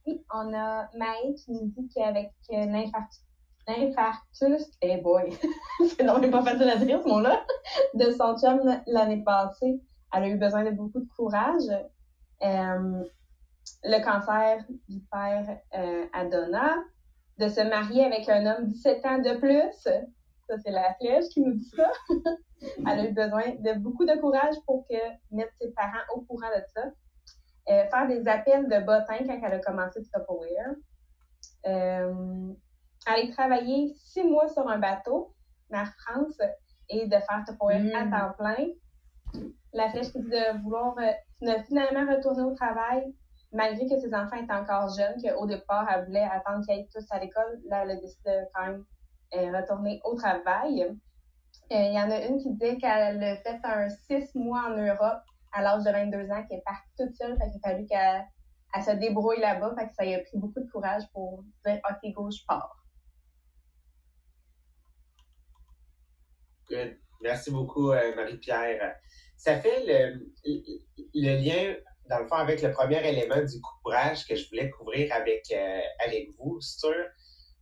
Oui, 0.06 0.24
on 0.34 0.54
a 0.54 0.90
Maï 0.96 1.36
qui 1.36 1.52
nous 1.52 1.68
dit 1.68 1.90
qu'avec 1.96 2.32
euh, 2.52 2.66
l'infarctus, 3.68 4.66
eh 4.82 4.98
boy, 4.98 5.32
c'est 5.98 6.04
non 6.04 6.20
pas 6.30 6.44
facile 6.44 6.70
à 6.70 6.78
dire 6.78 7.02
ce 7.04 7.08
mot-là, 7.08 7.46
de 7.94 8.12
son 8.12 8.38
chum 8.38 8.82
l'année 8.88 9.24
passée, 9.24 9.82
elle 10.14 10.24
a 10.24 10.28
eu 10.28 10.38
besoin 10.38 10.64
de 10.64 10.72
beaucoup 10.72 11.00
de 11.00 11.10
courage. 11.16 11.70
Euh, 12.42 13.04
le 13.84 14.04
cancer 14.04 14.64
du 14.88 15.00
père 15.12 15.60
euh, 15.76 16.06
de 17.40 17.48
se 17.48 17.62
marier 17.62 18.06
avec 18.06 18.28
un 18.28 18.46
homme 18.46 18.68
17 18.68 19.06
ans 19.06 19.18
de 19.20 19.38
plus. 19.40 19.72
Ça, 19.82 20.58
c'est 20.64 20.72
la 20.72 20.94
flèche 20.96 21.26
qui 21.30 21.42
nous 21.42 21.54
dit 21.54 21.72
ça. 21.76 21.90
Elle 22.62 23.00
a 23.00 23.06
eu 23.06 23.14
besoin 23.14 23.56
de 23.60 23.80
beaucoup 23.80 24.06
de 24.06 24.20
courage 24.20 24.56
pour 24.66 24.86
que 24.90 24.98
mettre 25.32 25.54
ses 25.62 25.72
parents 25.72 26.04
au 26.14 26.22
courant 26.22 26.50
de 26.50 26.62
ça. 26.74 26.84
Euh, 27.70 27.86
faire 27.90 28.08
des 28.08 28.28
appels 28.28 28.68
de 28.68 28.80
bottin 28.86 29.20
quand 29.26 29.40
elle 29.44 29.54
a 29.54 29.60
commencé 29.60 30.02
Tupperware. 30.02 30.76
Euh, 31.68 32.54
aller 33.06 33.30
travailler 33.32 33.94
six 33.96 34.24
mois 34.24 34.50
sur 34.50 34.68
un 34.68 34.80
bateau 34.80 35.34
en 35.72 35.86
France 35.86 36.38
et 36.90 37.06
de 37.06 37.12
faire 37.12 37.44
Tupperware 37.48 37.96
à 37.96 38.06
mm. 38.06 38.12
temps 38.12 38.34
plein. 38.38 38.68
La 39.72 39.90
flèche 39.92 40.12
qui 40.12 40.20
dit 40.20 40.30
de 40.30 40.62
vouloir 40.64 40.96
euh, 40.98 41.64
finalement 41.68 42.12
retourner 42.12 42.44
au 42.44 42.56
travail 42.56 43.14
malgré 43.52 43.88
que 43.88 44.00
ses 44.00 44.14
enfants 44.14 44.36
étaient 44.36 44.54
encore 44.54 44.90
jeunes, 44.96 45.22
qu'au 45.22 45.46
départ, 45.46 45.88
elle 45.92 46.06
voulait 46.06 46.24
attendre 46.24 46.66
qu'ils 46.66 46.76
aillent 46.76 46.90
tous 46.94 47.06
à 47.10 47.20
l'école, 47.20 47.60
là, 47.68 47.84
elle 47.84 47.92
a 47.92 47.96
décidé 47.96 48.44
quand 48.54 48.66
même 48.66 48.86
euh, 49.36 49.58
retourner 49.58 50.00
au 50.04 50.16
travail. 50.16 50.84
Euh, 50.84 51.76
il 51.76 51.94
y 51.94 52.00
en 52.00 52.12
a 52.12 52.26
une 52.26 52.40
qui 52.40 52.52
disait 52.52 52.78
qu'elle 52.78 53.24
a 53.24 53.36
fait 53.38 53.60
un 53.64 53.90
six 53.90 54.34
mois 54.36 54.66
en 54.70 54.78
Europe 54.78 55.22
à 55.52 55.62
l'âge 55.62 55.84
de 55.84 55.92
22 55.92 56.30
ans, 56.32 56.44
qu'elle 56.48 56.60
est 56.60 56.64
partie 56.64 56.90
toute 56.98 57.16
seule, 57.16 57.38
fait 57.38 57.50
qu'il 57.50 57.60
a 57.64 57.70
fallu 57.70 57.86
qu'elle 57.88 58.84
se 58.84 58.92
débrouille 59.00 59.40
là-bas, 59.40 59.74
fait 59.78 59.88
que 59.88 59.94
ça 59.94 60.04
lui 60.04 60.14
a 60.14 60.20
pris 60.20 60.38
beaucoup 60.38 60.60
de 60.60 60.70
courage 60.70 61.04
pour 61.14 61.44
dire 61.66 61.80
OK, 61.90 62.14
go, 62.14 62.30
je 62.30 62.44
pars. 62.48 62.76
Merci 67.22 67.52
beaucoup, 67.52 67.92
euh, 67.92 68.16
Marie-Pierre. 68.16 68.96
Ça 69.36 69.60
fait 69.60 69.86
le 69.86 71.36
lien 71.44 71.76
dans 72.10 72.20
le 72.20 72.28
fond, 72.28 72.36
avec 72.36 72.62
le 72.62 72.72
premier 72.72 73.08
élément 73.08 73.42
du 73.44 73.62
courage 73.62 74.26
que 74.26 74.36
je 74.36 74.50
voulais 74.50 74.70
couvrir 74.72 75.14
avec, 75.14 75.46
euh, 75.52 75.82
avec 76.06 76.30
vous 76.38 76.60
sur 76.60 76.96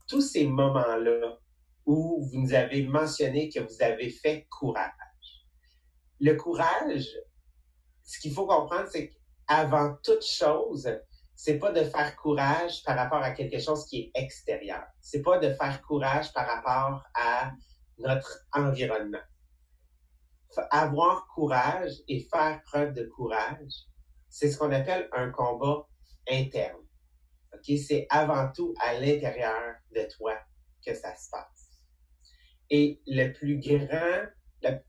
tous 0.08 0.22
ces 0.22 0.48
moments-là 0.48 1.38
où 1.86 2.25
vous 2.25 2.42
nous 2.42 2.54
avez 2.54 2.84
mentionné 2.84 3.50
que 3.50 3.60
vous 3.60 3.82
avez 3.82 4.10
fait 4.10 4.48
courage. 4.50 4.92
Le 6.22 6.34
courage, 6.36 7.10
ce 8.04 8.20
qu'il 8.20 8.34
faut 8.34 8.48
comprendre, 8.48 8.88
c'est 8.89 9.10
qu'avant 9.10 9.98
toute 10.01 10.25
chose, 10.25 10.89
c'est 11.36 11.60
pas 11.60 11.72
de 11.72 11.84
faire 11.84 12.16
courage 12.16 12.84
par 12.84 12.96
rapport 12.96 13.22
à 13.22 13.32
quelque 13.32 13.60
chose 13.60 13.86
qui 13.86 14.00
est 14.00 14.12
extérieur. 14.22 14.84
C'est 15.01 15.22
pas 15.22 15.39
de 15.39 15.54
faire 15.54 15.82
courage 15.82 16.34
par 16.34 16.48
rapport 16.48 17.04
à 17.13 17.51
notre 18.00 18.46
environnement. 18.54 19.22
Avoir 20.72 21.27
courage 21.27 21.92
et 22.08 22.22
faire 22.32 22.62
preuve 22.63 22.94
de 22.94 23.04
courage, 23.04 23.86
c'est 24.29 24.50
ce 24.50 24.57
qu'on 24.57 24.72
appelle 24.72 25.10
un 25.13 25.29
combat 25.31 25.88
interne. 26.29 26.81
OK? 27.53 27.77
C'est 27.77 28.07
avant 28.10 28.51
tout 28.51 28.74
à 28.81 29.00
l'intérieur 29.00 29.75
de 29.96 30.07
toi 30.17 30.38
que 30.86 30.93
ça 30.93 31.15
se 31.15 31.29
passe. 31.29 31.84
Et 32.69 33.01
le 33.07 33.31
plus 33.31 33.60
grand, 33.60 34.25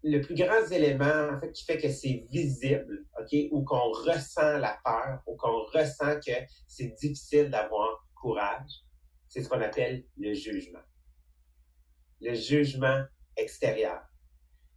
le, 0.02 0.20
plus 0.20 0.34
grand 0.34 0.66
élément, 0.70 1.38
qui 1.54 1.64
fait 1.64 1.78
que 1.78 1.88
c'est 1.90 2.26
visible, 2.30 3.06
OK? 3.20 3.36
Ou 3.52 3.64
qu'on 3.64 3.90
ressent 3.90 4.58
la 4.58 4.78
peur, 4.84 5.22
ou 5.26 5.36
qu'on 5.36 5.64
ressent 5.64 6.18
que 6.20 6.32
c'est 6.66 6.94
difficile 7.00 7.50
d'avoir 7.50 8.04
courage, 8.14 8.70
c'est 9.28 9.42
ce 9.42 9.48
qu'on 9.48 9.60
appelle 9.60 10.04
le 10.16 10.34
jugement. 10.34 10.82
Le 12.20 12.34
jugement 12.34 13.04
extérieur. 13.36 14.02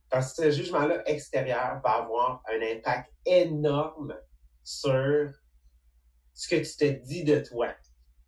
Parce 0.10 0.34
que 0.34 0.44
ce 0.44 0.52
jugement-là 0.52 1.10
extérieur 1.10 1.82
va 1.84 2.04
avoir 2.04 2.44
un 2.48 2.62
impact 2.62 3.12
énorme 3.26 4.14
sur 4.64 5.30
ce 6.34 6.48
que 6.48 6.56
tu 6.56 6.78
te 6.78 6.86
dis 7.06 7.24
de 7.24 7.40
toi, 7.40 7.74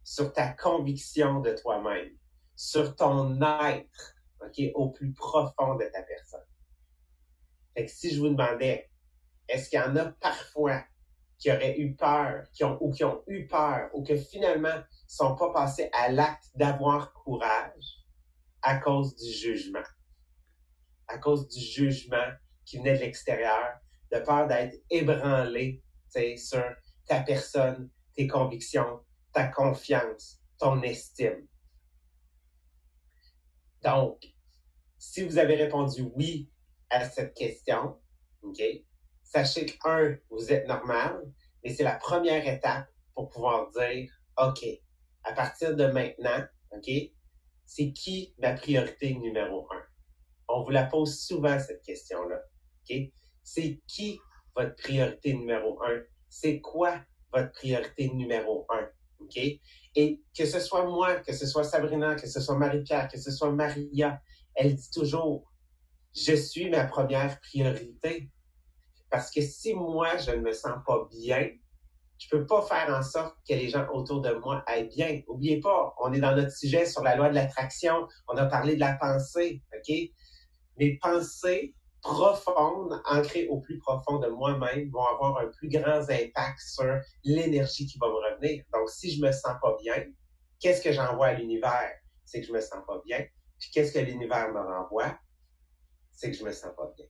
sur 0.04 0.34
ta 0.34 0.50
conviction 0.50 1.40
de 1.40 1.54
toi-même, 1.54 2.18
sur 2.56 2.96
ton 2.96 3.42
être, 3.42 4.16
OK, 4.42 4.62
au 4.76 4.90
plus 4.90 5.14
profond 5.14 5.76
de 5.76 5.86
ta 5.86 6.04
personne. 6.04 6.46
Fait 7.76 7.88
si 7.88 8.14
je 8.14 8.20
vous 8.20 8.30
demandais, 8.30 8.90
est-ce 9.48 9.70
qu'il 9.70 9.80
y 9.80 9.82
en 9.82 9.96
a 9.96 10.06
parfois 10.06 10.84
qui 11.38 11.52
auraient 11.52 11.78
eu 11.78 11.96
peur, 11.96 12.46
qui 12.54 12.64
ont, 12.64 12.78
ou 12.82 12.92
qui 12.92 13.04
ont 13.04 13.24
eu 13.28 13.48
peur, 13.48 13.90
ou 13.94 14.04
que 14.04 14.16
finalement 14.16 14.84
sont 15.08 15.36
pas 15.36 15.52
passés 15.52 15.90
à 15.94 16.10
l'acte 16.10 16.50
d'avoir 16.56 17.14
courage 17.14 18.06
à 18.62 18.78
cause 18.78 19.16
du 19.16 19.32
jugement? 19.32 19.84
À 21.08 21.18
cause 21.18 21.48
du 21.48 21.60
jugement 21.60 22.32
qui 22.66 22.78
venait 22.78 22.96
de 22.96 23.02
l'extérieur, 23.02 23.74
de 24.12 24.20
peur 24.20 24.48
d'être 24.48 24.76
ébranlé 24.90 25.84
sur 26.38 26.64
ta 27.08 27.22
personne, 27.22 27.90
tes 28.16 28.28
convictions, 28.28 29.04
ta 29.32 29.48
confiance, 29.48 30.40
ton 30.58 30.82
estime. 30.84 31.48
Donc, 33.82 34.24
si 34.98 35.24
vous 35.24 35.38
avez 35.38 35.56
répondu 35.56 36.04
oui 36.16 36.50
à 36.90 37.10
cette 37.10 37.34
question, 37.34 38.00
sachez 39.24 39.66
que, 39.66 39.74
un, 39.86 40.18
vous 40.30 40.52
êtes 40.52 40.68
normal, 40.68 41.22
mais 41.64 41.74
c'est 41.74 41.84
la 41.84 41.96
première 41.96 42.48
étape 42.48 42.88
pour 43.14 43.30
pouvoir 43.30 43.72
dire, 43.72 44.12
OK, 44.38 44.64
à 45.24 45.34
partir 45.34 45.76
de 45.76 45.86
maintenant, 45.88 46.46
OK, 46.72 46.90
c'est 47.66 47.92
qui 47.92 48.36
ma 48.38 48.54
priorité 48.54 49.16
numéro 49.16 49.68
un? 49.72 49.84
On 50.48 50.64
vous 50.64 50.70
la 50.70 50.86
pose 50.86 51.20
souvent, 51.20 51.60
cette 51.60 51.82
question-là. 51.82 52.42
C'est 53.44 53.82
qui 53.88 54.20
votre 54.56 54.76
priorité 54.76 55.34
numéro 55.34 55.82
un? 55.84 56.02
C'est 56.30 56.62
quoi 56.62 57.00
votre 57.32 57.52
priorité 57.52 58.10
numéro 58.14 58.66
un? 58.70 58.88
OK? 59.20 59.38
Et 59.96 60.22
que 60.38 60.46
ce 60.46 60.60
soit 60.60 60.86
moi, 60.86 61.16
que 61.18 61.34
ce 61.34 61.46
soit 61.46 61.64
Sabrina, 61.64 62.16
que 62.16 62.28
ce 62.28 62.40
soit 62.40 62.58
Marie-Pierre, 62.58 63.08
que 63.08 63.20
ce 63.20 63.32
soit 63.32 63.52
Maria, 63.52 64.22
elle 64.56 64.76
dit 64.76 64.92
toujours, 64.92 65.52
je 66.16 66.34
suis 66.34 66.70
ma 66.70 66.86
première 66.86 67.40
priorité. 67.42 68.30
Parce 69.10 69.32
que 69.32 69.42
si 69.42 69.74
moi, 69.74 70.18
je 70.18 70.32
ne 70.32 70.42
me 70.42 70.52
sens 70.52 70.78
pas 70.86 71.08
bien, 71.12 71.50
je 72.18 72.28
peux 72.30 72.46
pas 72.46 72.62
faire 72.62 72.96
en 72.96 73.04
sorte 73.04 73.36
que 73.48 73.54
les 73.54 73.70
gens 73.70 73.88
autour 73.92 74.22
de 74.22 74.32
moi 74.34 74.64
aillent 74.66 74.88
bien. 74.88 75.22
Oubliez 75.28 75.60
pas, 75.60 75.94
on 76.02 76.14
est 76.14 76.20
dans 76.20 76.36
notre 76.36 76.52
sujet 76.52 76.86
sur 76.86 77.04
la 77.04 77.16
loi 77.16 77.30
de 77.30 77.36
l'attraction. 77.36 78.08
On 78.28 78.38
a 78.38 78.46
parlé 78.46 78.76
de 78.76 78.80
la 78.80 78.94
pensée, 78.94 79.62
OK? 79.76 79.96
Mes 80.78 80.98
pensées 80.98 81.76
profondes, 82.04 83.02
ancrées 83.06 83.48
au 83.48 83.60
plus 83.60 83.80
profond 83.80 84.20
de 84.20 84.28
moi-même, 84.28 84.90
vont 84.92 85.06
avoir 85.06 85.38
un 85.40 85.48
plus 85.48 85.70
grand 85.70 86.02
impact 86.10 86.60
sur 86.60 87.00
l'énergie 87.24 87.88
qui 87.88 87.98
va 87.98 88.08
me 88.08 88.14
revenir. 88.14 88.64
Donc, 88.74 88.90
si 88.90 89.12
je 89.12 89.22
me 89.22 89.32
sens 89.32 89.56
pas 89.62 89.76
bien, 89.82 90.06
qu'est-ce 90.60 90.82
que 90.82 90.92
j'envoie 90.92 91.28
à 91.28 91.34
l'univers? 91.34 91.92
C'est 92.26 92.42
que 92.42 92.48
je 92.48 92.54
me 92.54 92.62
sens 92.62 92.84
pas 92.86 93.02
bien. 93.06 93.26
Puis 93.60 93.72
qu'est-ce 93.74 93.94
que 93.94 94.00
l'univers 94.00 94.52
me 94.54 94.60
renvoie? 94.60 95.18
C'est 96.12 96.30
que 96.32 96.38
je 96.38 96.44
me 96.44 96.52
sens 96.52 96.72
pas 96.76 96.92
bien. 96.96 97.06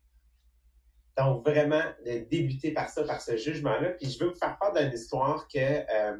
Donc, 1.17 1.47
vraiment, 1.47 1.83
de 2.05 2.27
débuter 2.29 2.71
par 2.71 2.89
ça, 2.89 3.03
par 3.03 3.21
ce 3.21 3.37
jugement-là. 3.37 3.91
Puis 3.91 4.09
je 4.11 4.23
veux 4.23 4.29
vous 4.29 4.37
faire 4.37 4.57
part 4.59 4.73
d'une 4.73 4.91
histoire 4.91 5.47
que, 5.47 5.59
euh, 5.59 6.17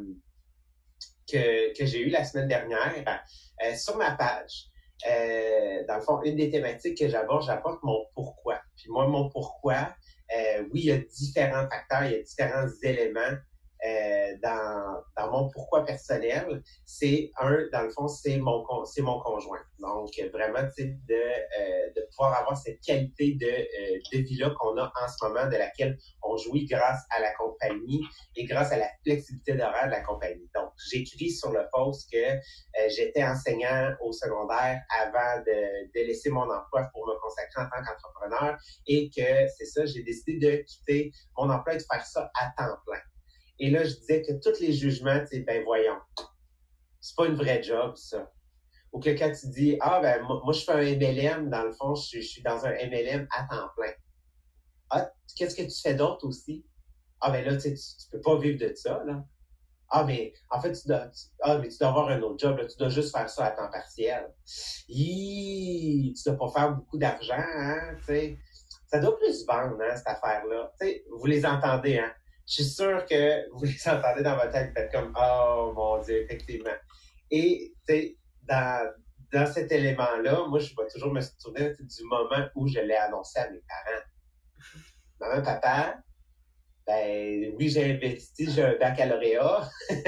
que, 1.31 1.77
que 1.77 1.85
j'ai 1.85 2.01
eue 2.01 2.09
la 2.09 2.25
semaine 2.25 2.47
dernière 2.47 3.21
euh, 3.63 3.75
sur 3.75 3.97
ma 3.97 4.11
page. 4.11 4.69
Euh, 5.09 5.83
dans 5.87 5.95
le 5.95 6.01
fond, 6.01 6.21
une 6.23 6.35
des 6.35 6.49
thématiques 6.49 6.97
que 6.97 7.09
j'aborde, 7.09 7.43
j'apporte 7.43 7.81
mon 7.83 8.05
pourquoi. 8.13 8.61
Puis 8.75 8.89
moi, 8.89 9.07
mon 9.07 9.29
pourquoi, 9.29 9.95
euh, 10.35 10.63
oui, 10.71 10.81
il 10.81 10.85
y 10.85 10.91
a 10.91 10.97
différents 10.97 11.67
facteurs, 11.69 12.05
il 12.05 12.11
y 12.11 12.15
a 12.15 12.21
différents 12.21 12.69
éléments 12.81 13.37
euh, 13.85 14.37
dans, 14.41 15.03
dans 15.17 15.31
mon 15.31 15.49
pourquoi 15.49 15.83
personnel, 15.83 16.63
c'est 16.85 17.31
un, 17.39 17.67
dans 17.71 17.81
le 17.81 17.89
fond, 17.89 18.07
c'est 18.07 18.37
mon 18.37 18.63
c'est 18.85 19.01
mon 19.01 19.19
conjoint. 19.19 19.59
Donc 19.79 20.09
vraiment, 20.33 20.61
de, 20.77 21.13
euh, 21.13 21.89
de 21.95 22.07
pouvoir 22.11 22.39
avoir 22.39 22.57
cette 22.57 22.79
qualité 22.81 23.35
de, 23.35 23.45
euh, 23.45 23.99
de 24.13 24.17
vie-là 24.19 24.53
qu'on 24.57 24.77
a 24.77 24.85
en 24.85 25.07
ce 25.07 25.25
moment, 25.25 25.47
de 25.47 25.57
laquelle 25.57 25.97
on 26.21 26.37
jouit 26.37 26.65
grâce 26.65 27.01
à 27.09 27.19
la 27.19 27.33
compagnie 27.33 28.01
et 28.35 28.45
grâce 28.45 28.71
à 28.71 28.77
la 28.77 28.87
flexibilité 29.03 29.53
d'horaire 29.53 29.87
de 29.87 29.91
la 29.91 30.01
compagnie. 30.01 30.49
Donc, 30.55 30.71
j'écris 30.89 31.31
sur 31.31 31.51
le 31.51 31.65
post 31.71 32.09
que 32.11 32.87
j'étais 32.89 33.23
enseignant 33.23 33.93
au 34.01 34.11
secondaire 34.11 34.81
avant 35.01 35.39
de, 35.45 35.85
de 35.93 36.07
laisser 36.07 36.29
mon 36.29 36.43
emploi 36.43 36.89
pour 36.93 37.07
me 37.07 37.19
consacrer 37.19 37.61
en 37.61 37.65
tant 37.65 37.83
qu'entrepreneur 37.83 38.57
et 38.87 39.09
que 39.09 39.47
c'est 39.57 39.65
ça, 39.65 39.85
j'ai 39.85 40.03
décidé 40.03 40.37
de 40.37 40.63
quitter 40.63 41.11
mon 41.37 41.49
emploi 41.49 41.75
et 41.75 41.77
de 41.77 41.83
faire 41.83 42.05
ça 42.05 42.31
à 42.39 42.51
temps 42.57 42.75
plein. 42.85 42.99
Et 43.63 43.69
là, 43.69 43.85
je 43.85 43.95
disais 43.95 44.21
que 44.21 44.33
tous 44.33 44.59
les 44.59 44.73
jugements, 44.73 45.25
sais, 45.25 45.39
ben 45.39 45.63
voyons, 45.63 45.97
c'est 46.99 47.15
pas 47.15 47.27
une 47.27 47.35
vraie 47.35 47.63
job, 47.63 47.95
ça. 47.95 48.29
Ou 48.91 48.99
que 48.99 49.11
quand 49.11 49.31
tu 49.31 49.47
dis, 49.51 49.77
ah, 49.79 50.01
ben 50.01 50.21
moi, 50.21 50.51
je 50.51 50.65
fais 50.65 50.73
un 50.73 50.97
MLM, 50.97 51.49
dans 51.49 51.63
le 51.63 51.71
fond, 51.71 51.95
je, 51.95 52.19
suis 52.19 52.41
dans 52.41 52.65
un 52.65 52.71
MLM 52.71 53.25
à 53.31 53.43
temps 53.45 53.69
plein. 53.77 53.93
Ah, 54.89 55.09
qu'est-ce 55.37 55.55
que 55.55 55.61
tu 55.61 55.81
fais 55.81 55.93
d'autre 55.93 56.27
aussi? 56.27 56.65
Ah, 57.21 57.31
ben 57.31 57.45
là, 57.45 57.55
tu, 57.55 57.61
sais, 57.61 57.73
tu 57.73 58.09
peux 58.11 58.19
pas 58.19 58.37
vivre 58.37 58.59
de 58.59 58.73
ça, 58.75 59.01
là. 59.05 59.23
Ah, 59.87 60.03
mais 60.03 60.33
en 60.49 60.59
fait, 60.59 60.73
tu 60.73 60.89
dois, 60.89 61.07
ah, 61.39 61.57
tu 61.61 61.77
dois 61.77 61.87
avoir 61.87 62.09
un 62.09 62.21
autre 62.21 62.39
job, 62.39 62.57
là, 62.57 62.65
tu 62.65 62.75
dois 62.75 62.89
juste 62.89 63.15
faire 63.15 63.29
ça 63.29 63.45
à 63.45 63.51
temps 63.51 63.71
partiel. 63.71 64.29
Hi, 64.89 66.13
tu 66.17 66.29
dois 66.29 66.37
pas 66.37 66.59
faire 66.59 66.75
beaucoup 66.75 66.97
d'argent, 66.97 67.35
hein, 67.37 67.95
tu 67.99 68.05
sais. 68.07 68.37
Ça 68.87 68.99
doit 68.99 69.17
plus 69.17 69.45
vendre, 69.47 69.77
hein, 69.81 69.95
cette 69.95 70.07
affaire-là. 70.07 70.73
Tu 70.81 70.85
sais, 70.85 71.05
vous 71.09 71.25
les 71.27 71.45
entendez, 71.45 71.99
hein 71.99 72.11
je 72.45 72.53
suis 72.53 72.63
sûr 72.63 73.05
que 73.05 73.49
vous 73.51 73.65
les 73.65 73.87
entendez 73.87 74.23
dans 74.23 74.35
votre 74.35 74.51
tête, 74.51 74.69
vous 74.69 74.73
faites 74.75 74.91
comme 74.91 75.13
Oh 75.17 75.73
mon 75.75 76.01
Dieu, 76.01 76.23
effectivement. 76.23 76.75
Et 77.31 77.73
tu 77.87 77.93
sais, 77.93 78.17
dans, 78.43 78.91
dans 79.31 79.45
cet 79.45 79.71
élément-là, 79.71 80.45
moi, 80.47 80.59
je 80.59 80.69
vais 80.69 80.87
toujours 80.93 81.13
me 81.13 81.21
souvenir 81.21 81.71
du 81.79 82.03
moment 82.03 82.47
où 82.55 82.67
je 82.67 82.79
l'ai 82.79 82.95
annoncé 82.95 83.39
à 83.39 83.49
mes 83.49 83.61
parents. 83.67 84.03
Maman, 85.19 85.41
papa, 85.41 85.97
ben 86.85 87.53
oui, 87.57 87.69
j'ai 87.69 87.93
investi, 87.93 88.51
j'ai 88.51 88.63
un 88.63 88.77
baccalauréat, 88.77 89.69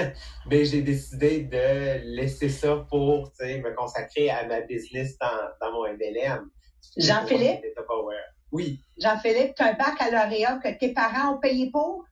mais 0.50 0.65
j'ai 0.65 0.82
décidé 0.82 1.43
de 1.43 2.17
laisser 2.17 2.50
ça 2.50 2.86
pour 2.89 3.32
me 3.39 3.76
consacrer 3.76 4.30
à 4.30 4.45
ma 4.45 4.60
business 4.62 5.17
dans, 5.17 5.28
dans 5.62 5.71
mon 5.71 5.84
MLM. 5.93 6.50
Jean-Philippe? 6.98 7.62
Oui. 8.52 8.82
Jean-Philippe, 8.98 9.56
tu 9.56 9.63
as 9.63 9.67
un 9.67 9.74
baccalauréat 9.74 10.60
que 10.60 10.78
tes 10.78 10.93
parents 10.93 11.36
ont 11.36 11.39
payé 11.39 11.71
pour? 11.71 12.06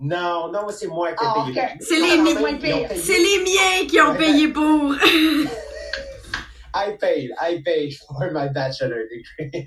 Non, 0.00 0.52
non, 0.52 0.68
c'est 0.70 0.86
moi 0.86 1.12
qui 1.12 1.24
ai 1.24 1.28
ah, 1.28 1.44
payé. 1.44 1.60
C'est 1.80 1.98
les, 1.98 2.16
miens, 2.18 2.88
c'est 2.94 3.18
les 3.18 3.42
miens 3.42 3.86
qui 3.88 4.00
ont 4.00 4.14
payé 4.14 4.46
pour. 4.48 4.94
I 6.74 6.96
paid, 7.00 7.32
I 7.40 7.60
paid 7.64 7.94
for 7.94 8.30
my 8.32 8.48
bachelor 8.48 9.08
degree. 9.10 9.50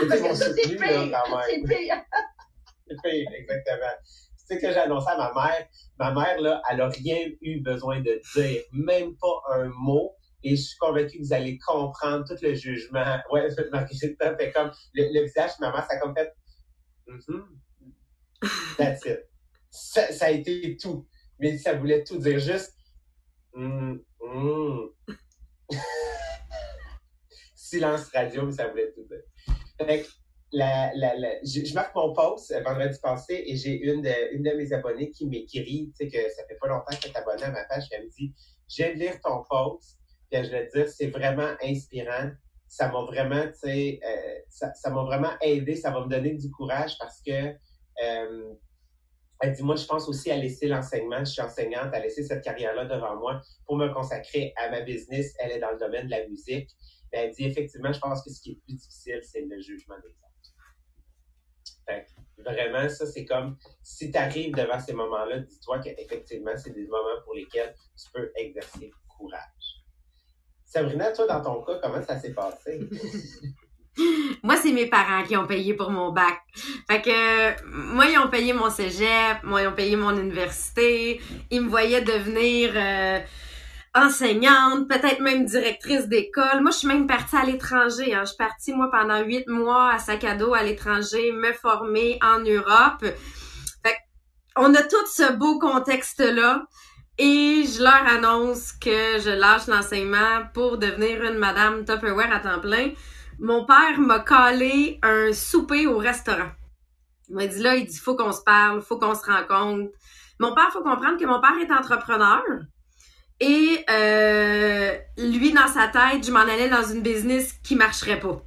C'était 0.00 0.20
mon 0.20 0.34
soutenu, 0.34 0.76
là, 0.78 1.22
quand 1.24 1.36
même. 1.36 1.46
C'est 1.48 1.62
pire. 1.74 2.02
C'est 2.88 2.96
pire, 3.02 3.28
exactement. 3.36 3.94
Tu 4.04 4.46
sais 4.46 4.60
que 4.60 4.72
j'ai 4.72 4.78
annoncé 4.78 5.08
à 5.10 5.16
ma 5.16 5.32
mère. 5.34 5.66
Ma 5.98 6.12
mère, 6.12 6.40
là, 6.40 6.62
elle 6.70 6.76
n'a 6.76 6.88
rien 6.88 7.18
eu 7.40 7.60
besoin 7.60 8.00
de 8.00 8.20
dire, 8.36 8.62
même 8.72 9.16
pas 9.16 9.42
un 9.56 9.70
mot. 9.76 10.14
Et 10.44 10.54
je 10.54 10.62
suis 10.62 10.76
convaincue 10.78 11.18
que 11.18 11.24
vous 11.24 11.32
allez 11.32 11.58
comprendre 11.58 12.24
tout 12.28 12.36
le 12.40 12.54
jugement. 12.54 13.18
Ouais, 13.32 13.48
Marguerite 13.72 14.16
fait 14.38 14.52
comme 14.52 14.70
le, 14.94 15.12
le 15.12 15.22
visage 15.24 15.56
de 15.58 15.64
ma 15.64 15.72
mère, 15.72 15.84
ça 15.90 15.96
a 15.96 15.98
comme 15.98 16.14
fait 16.14 16.32
Mm-hmm. 17.08 17.42
That's 18.76 19.04
it. 19.06 19.28
Ça, 19.70 20.26
a 20.26 20.30
été 20.30 20.76
tout. 20.76 21.06
Mais 21.38 21.58
ça 21.58 21.74
voulait 21.74 22.04
tout 22.04 22.18
dire 22.18 22.38
juste. 22.38 22.74
Mm, 23.54 23.98
mm. 24.20 24.88
Silence 27.54 28.08
radio, 28.08 28.46
mais 28.46 28.52
ça 28.52 28.68
voulait 28.68 28.92
tout 28.92 29.04
dire. 29.04 29.22
Fait 29.78 30.06
la, 30.52 30.92
la, 30.94 31.16
la, 31.16 31.30
je, 31.42 31.74
marque 31.74 31.94
mon 31.94 32.12
post 32.14 32.50
euh, 32.52 32.62
vendredi 32.62 32.98
passé 33.02 33.42
et 33.46 33.56
j'ai 33.56 33.80
une 33.80 34.00
de, 34.00 34.34
une 34.34 34.42
de 34.42 34.52
mes 34.52 34.72
abonnées 34.72 35.10
qui 35.10 35.26
m'écrit, 35.26 35.92
tu 35.98 36.04
sais, 36.04 36.08
que 36.08 36.30
ça 36.32 36.46
fait 36.46 36.56
pas 36.60 36.68
longtemps 36.68 36.96
qu'elle 37.00 37.10
est 37.10 37.16
abonnée 37.16 37.42
à 37.42 37.50
ma 37.50 37.64
page, 37.64 37.84
elle 37.90 38.04
me 38.04 38.10
dit 38.10 38.32
Je 38.68 38.82
viens 38.82 38.94
de 38.94 38.98
lire 38.98 39.20
ton 39.20 39.42
post, 39.48 39.98
puis 40.30 40.44
je 40.44 40.50
vais 40.50 40.68
te 40.68 40.78
dire, 40.78 40.88
c'est 40.88 41.08
vraiment 41.08 41.52
inspirant 41.62 42.30
ça 42.68 42.88
m'a 42.88 43.02
vraiment, 43.02 43.46
tu 43.46 43.54
sais, 43.54 44.00
euh, 44.04 44.38
ça, 44.48 44.90
m'a 44.90 45.02
vraiment 45.04 45.30
aidé, 45.40 45.76
ça 45.76 45.90
va 45.90 46.04
me 46.04 46.08
donner 46.08 46.34
du 46.34 46.50
courage 46.50 46.96
parce 46.98 47.20
que 47.22 47.54
euh, 48.02 48.54
elle 49.40 49.52
dit, 49.52 49.62
moi, 49.62 49.76
je 49.76 49.84
pense 49.84 50.08
aussi 50.08 50.30
à 50.30 50.36
laisser 50.36 50.66
l'enseignement. 50.66 51.20
Je 51.20 51.32
suis 51.32 51.42
enseignante, 51.42 51.92
à 51.92 52.00
laisser 52.00 52.24
cette 52.24 52.42
carrière-là 52.42 52.86
devant 52.86 53.16
moi 53.16 53.42
pour 53.66 53.76
me 53.76 53.88
consacrer 53.92 54.52
à 54.56 54.70
ma 54.70 54.80
business. 54.80 55.34
Elle 55.38 55.52
est 55.52 55.58
dans 55.58 55.72
le 55.72 55.78
domaine 55.78 56.06
de 56.06 56.10
la 56.10 56.26
musique. 56.26 56.70
elle 57.12 57.32
dit, 57.32 57.44
effectivement, 57.44 57.92
je 57.92 58.00
pense 58.00 58.24
que 58.24 58.30
ce 58.30 58.40
qui 58.40 58.52
est 58.52 58.60
plus 58.64 58.74
difficile, 58.74 59.20
c'est 59.22 59.42
le 59.42 59.60
jugement 59.60 59.96
des 59.98 60.08
autres. 60.08 60.26
Vraiment, 62.38 62.88
ça, 62.88 63.06
c'est 63.06 63.24
comme, 63.24 63.56
si 63.82 64.10
tu 64.10 64.18
arrives 64.18 64.54
devant 64.54 64.78
ces 64.80 64.92
moments-là, 64.92 65.40
dis-toi 65.40 65.80
qu'effectivement, 65.80 66.56
c'est 66.56 66.72
des 66.72 66.86
moments 66.86 67.20
pour 67.24 67.34
lesquels 67.34 67.74
tu 67.96 68.10
peux 68.12 68.30
exercer 68.36 68.90
courage. 69.08 69.85
Sabrina, 70.66 71.12
toi, 71.12 71.26
dans 71.26 71.40
ton 71.40 71.62
cas, 71.62 71.78
comment 71.82 72.02
ça 72.02 72.18
s'est 72.18 72.34
passé? 72.34 72.88
moi, 74.42 74.56
c'est 74.56 74.72
mes 74.72 74.86
parents 74.86 75.22
qui 75.22 75.36
ont 75.36 75.46
payé 75.46 75.74
pour 75.74 75.90
mon 75.90 76.12
bac. 76.12 76.40
Fait 76.90 77.00
que, 77.00 77.64
moi, 77.94 78.06
ils 78.06 78.18
ont 78.18 78.28
payé 78.28 78.52
mon 78.52 78.68
cégep, 78.68 79.42
moi, 79.44 79.62
ils 79.62 79.68
ont 79.68 79.74
payé 79.74 79.96
mon 79.96 80.16
université. 80.16 81.20
Ils 81.50 81.62
me 81.62 81.68
voyaient 81.68 82.02
devenir 82.02 82.72
euh, 82.74 83.20
enseignante, 83.94 84.88
peut-être 84.88 85.20
même 85.20 85.46
directrice 85.46 86.08
d'école. 86.08 86.60
Moi, 86.60 86.72
je 86.72 86.78
suis 86.78 86.88
même 86.88 87.06
partie 87.06 87.36
à 87.36 87.44
l'étranger. 87.44 88.12
Hein. 88.12 88.22
Je 88.22 88.30
suis 88.30 88.36
partie, 88.36 88.72
moi, 88.72 88.90
pendant 88.90 89.22
huit 89.22 89.46
mois 89.48 89.92
à 89.92 89.98
sac 89.98 90.24
à 90.24 90.34
dos 90.34 90.52
à 90.52 90.64
l'étranger, 90.64 91.32
me 91.32 91.52
former 91.52 92.18
en 92.22 92.40
Europe. 92.40 93.04
Fait 93.84 93.96
on 94.56 94.74
a 94.74 94.82
tout 94.82 95.06
ce 95.06 95.32
beau 95.32 95.58
contexte-là. 95.58 96.64
Et 97.18 97.64
je 97.64 97.82
leur 97.82 98.06
annonce 98.06 98.72
que 98.72 99.18
je 99.18 99.30
lâche 99.30 99.66
l'enseignement 99.68 100.42
pour 100.52 100.76
devenir 100.76 101.22
une 101.24 101.38
madame 101.38 101.84
Tupperware 101.84 102.32
à 102.32 102.40
temps 102.40 102.60
plein. 102.60 102.90
Mon 103.38 103.64
père 103.64 103.98
m'a 103.98 104.18
collé 104.20 104.98
un 105.02 105.32
souper 105.32 105.86
au 105.86 105.98
restaurant. 105.98 106.50
Il 107.28 107.36
m'a 107.36 107.46
dit 107.46 107.60
là, 107.60 107.76
il 107.76 107.86
dit 107.86 107.98
faut 107.98 108.16
qu'on 108.16 108.32
se 108.32 108.42
parle, 108.42 108.82
faut 108.82 108.98
qu'on 108.98 109.14
se 109.14 109.24
rencontre. 109.30 109.90
Mon 110.38 110.54
père, 110.54 110.70
faut 110.70 110.82
comprendre 110.82 111.18
que 111.18 111.24
mon 111.24 111.40
père 111.40 111.56
est 111.60 111.72
entrepreneur. 111.72 112.42
Et 113.40 113.84
euh, 113.90 114.94
lui, 115.18 115.52
dans 115.52 115.68
sa 115.68 115.88
tête, 115.88 116.24
je 116.24 116.30
m'en 116.30 116.40
allais 116.40 116.68
dans 116.68 116.84
une 116.84 117.02
business 117.02 117.52
qui 117.62 117.76
marcherait 117.76 118.20
pas. 118.20 118.42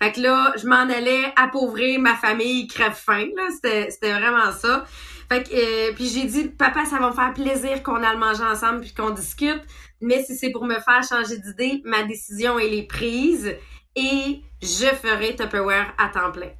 Fait 0.00 0.12
que 0.12 0.20
là, 0.20 0.52
je 0.56 0.66
m'en 0.66 0.76
allais 0.76 1.32
appauvrir 1.36 2.00
ma 2.00 2.14
famille 2.14 2.68
crève-faim. 2.68 3.28
C'était, 3.50 3.90
c'était 3.90 4.12
vraiment 4.12 4.52
ça. 4.52 4.84
Fait 5.30 5.42
que, 5.42 5.50
euh, 5.52 5.92
puis 5.94 6.08
j'ai 6.08 6.24
dit, 6.24 6.48
papa, 6.48 6.86
ça 6.86 6.98
va 6.98 7.10
me 7.10 7.14
faire 7.14 7.34
plaisir 7.34 7.82
qu'on 7.82 8.02
aille 8.02 8.16
manger 8.16 8.44
ensemble 8.44 8.80
puis 8.80 8.94
qu'on 8.94 9.10
discute. 9.10 9.60
Mais 10.00 10.22
si 10.22 10.36
c'est 10.36 10.50
pour 10.50 10.64
me 10.64 10.76
faire 10.76 11.02
changer 11.06 11.38
d'idée, 11.38 11.82
ma 11.84 12.04
décision, 12.04 12.58
elle 12.58 12.72
est 12.72 12.86
prise 12.86 13.54
et 13.94 14.42
je 14.62 14.86
ferai 14.86 15.36
Tupperware 15.36 15.92
à 15.98 16.08
temps 16.08 16.32
plein. 16.32 16.50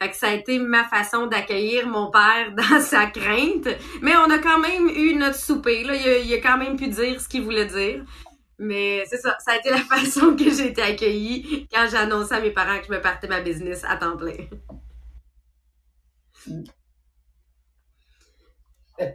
Fait 0.00 0.10
que 0.10 0.16
ça 0.16 0.28
a 0.28 0.34
été 0.34 0.58
ma 0.58 0.84
façon 0.84 1.26
d'accueillir 1.26 1.86
mon 1.86 2.10
père 2.10 2.52
dans 2.56 2.80
sa 2.80 3.06
crainte. 3.06 3.68
Mais 4.02 4.14
on 4.16 4.30
a 4.30 4.38
quand 4.38 4.58
même 4.58 4.88
eu 4.88 5.14
notre 5.14 5.38
souper. 5.38 5.84
Là. 5.84 5.94
Il, 5.94 6.34
a, 6.34 6.38
quand 6.38 6.58
même 6.58 6.76
pu 6.76 6.88
dire 6.88 7.20
ce 7.20 7.28
qu'il 7.28 7.42
voulait 7.42 7.66
dire. 7.66 8.04
Mais 8.58 9.04
c'est 9.06 9.18
ça, 9.18 9.36
ça 9.38 9.52
a 9.52 9.56
été 9.56 9.70
la 9.70 9.78
façon 9.96 10.34
que 10.36 10.50
j'ai 10.50 10.68
été 10.68 10.82
accueillie 10.82 11.66
quand 11.72 11.86
j'ai 11.90 11.96
annoncé 11.96 12.34
à 12.34 12.40
mes 12.40 12.50
parents 12.50 12.78
que 12.78 12.86
je 12.86 12.92
me 12.92 13.00
partais 13.00 13.28
ma 13.28 13.40
business 13.40 13.84
à 13.84 13.96
temps 13.96 14.16
plein. 14.16 14.34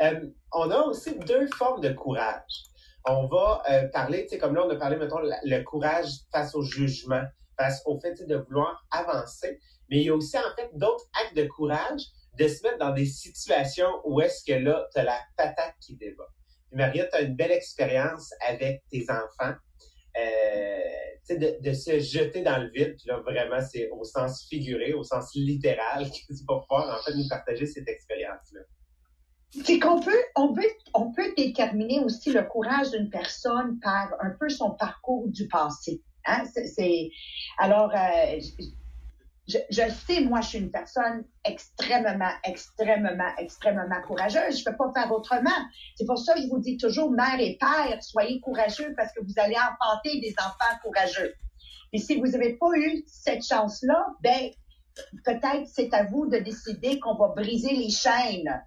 Euh, 0.00 0.26
on 0.52 0.70
a 0.70 0.78
aussi 0.84 1.18
deux 1.18 1.46
formes 1.48 1.82
de 1.82 1.92
courage. 1.92 2.64
On 3.04 3.26
va 3.26 3.62
euh, 3.70 3.88
parler, 3.88 4.22
tu 4.22 4.30
sais, 4.30 4.38
comme 4.38 4.54
là, 4.54 4.64
on 4.64 4.70
a 4.70 4.76
parlé, 4.76 4.96
mettons, 4.96 5.20
le 5.20 5.62
courage 5.62 6.08
face 6.32 6.54
au 6.54 6.62
jugement, 6.62 7.22
face 7.58 7.82
au 7.84 8.00
fait 8.00 8.26
de 8.26 8.36
vouloir 8.36 8.86
avancer. 8.90 9.60
Mais 9.90 9.98
il 9.98 10.04
y 10.04 10.08
a 10.08 10.14
aussi, 10.14 10.38
en 10.38 10.56
fait, 10.56 10.70
d'autres 10.72 11.04
actes 11.22 11.36
de 11.36 11.44
courage 11.44 12.00
de 12.38 12.48
se 12.48 12.62
mettre 12.62 12.78
dans 12.78 12.92
des 12.92 13.04
situations 13.04 13.90
où 14.04 14.20
est-ce 14.20 14.44
que 14.44 14.58
là, 14.58 14.88
tu 14.94 15.00
as 15.00 15.04
la 15.04 15.18
patate 15.36 15.74
qui 15.80 15.96
débat. 15.96 16.28
Puis 16.68 16.78
Maria, 16.78 17.06
tu 17.06 17.16
as 17.16 17.20
une 17.20 17.36
belle 17.36 17.52
expérience 17.52 18.32
avec 18.48 18.82
tes 18.90 19.04
enfants. 19.10 19.54
Euh, 20.16 20.78
de, 21.30 21.72
se 21.72 21.98
jeter 21.98 22.42
dans 22.42 22.58
le 22.58 22.70
vide. 22.70 22.96
Puis 22.98 23.06
là, 23.06 23.20
vraiment, 23.20 23.60
c'est 23.60 23.88
au 23.90 24.04
sens 24.04 24.46
figuré, 24.48 24.92
au 24.92 25.02
sens 25.02 25.34
littéral 25.34 26.04
que 26.10 26.34
tu 26.34 26.44
vas 26.46 26.60
pouvoir, 26.60 26.98
en 26.98 27.02
fait, 27.02 27.16
nous 27.16 27.28
partager 27.28 27.66
cette 27.66 27.88
expérience-là. 27.88 28.60
C'est 29.64 29.78
qu'on 29.78 30.00
peut, 30.00 30.22
on 30.34 30.54
peut, 30.54 30.68
on 30.94 31.12
peut 31.12 31.32
déterminer 31.36 32.00
aussi 32.00 32.32
le 32.32 32.42
courage 32.42 32.90
d'une 32.90 33.10
personne 33.10 33.78
par 33.80 34.14
un 34.20 34.30
peu 34.38 34.48
son 34.48 34.70
parcours 34.70 35.28
du 35.28 35.46
passé. 35.46 36.02
Hein? 36.26 36.44
Alors, 37.58 37.90
euh, 37.94 38.40
je, 39.70 39.90
sais, 40.06 40.20
moi, 40.20 40.40
je 40.40 40.48
suis 40.48 40.58
une 40.58 40.70
personne 40.70 41.24
extrêmement, 41.44 42.32
extrêmement, 42.44 43.32
extrêmement 43.38 44.02
courageuse. 44.06 44.58
Je 44.58 44.60
ne 44.60 44.70
peux 44.70 44.76
pas 44.76 44.92
faire 44.92 45.12
autrement. 45.12 45.50
C'est 45.96 46.06
pour 46.06 46.18
ça 46.18 46.34
que 46.34 46.42
je 46.42 46.48
vous 46.48 46.60
dis 46.60 46.76
toujours, 46.76 47.10
mère 47.10 47.38
et 47.38 47.56
père, 47.58 48.02
soyez 48.02 48.40
courageux 48.40 48.94
parce 48.96 49.12
que 49.12 49.22
vous 49.22 49.34
allez 49.36 49.56
enfanter 49.56 50.20
des 50.20 50.34
enfants 50.38 50.78
courageux. 50.82 51.34
Et 51.92 51.98
si 51.98 52.18
vous 52.18 52.26
n'avez 52.26 52.54
pas 52.54 52.70
eu 52.76 53.02
cette 53.06 53.44
chance-là, 53.44 54.06
ben, 54.22 54.50
peut-être 55.24 55.66
c'est 55.66 55.92
à 55.94 56.04
vous 56.04 56.26
de 56.26 56.38
décider 56.38 56.98
qu'on 57.00 57.14
va 57.14 57.28
briser 57.28 57.74
les 57.74 57.90
chaînes 57.90 58.62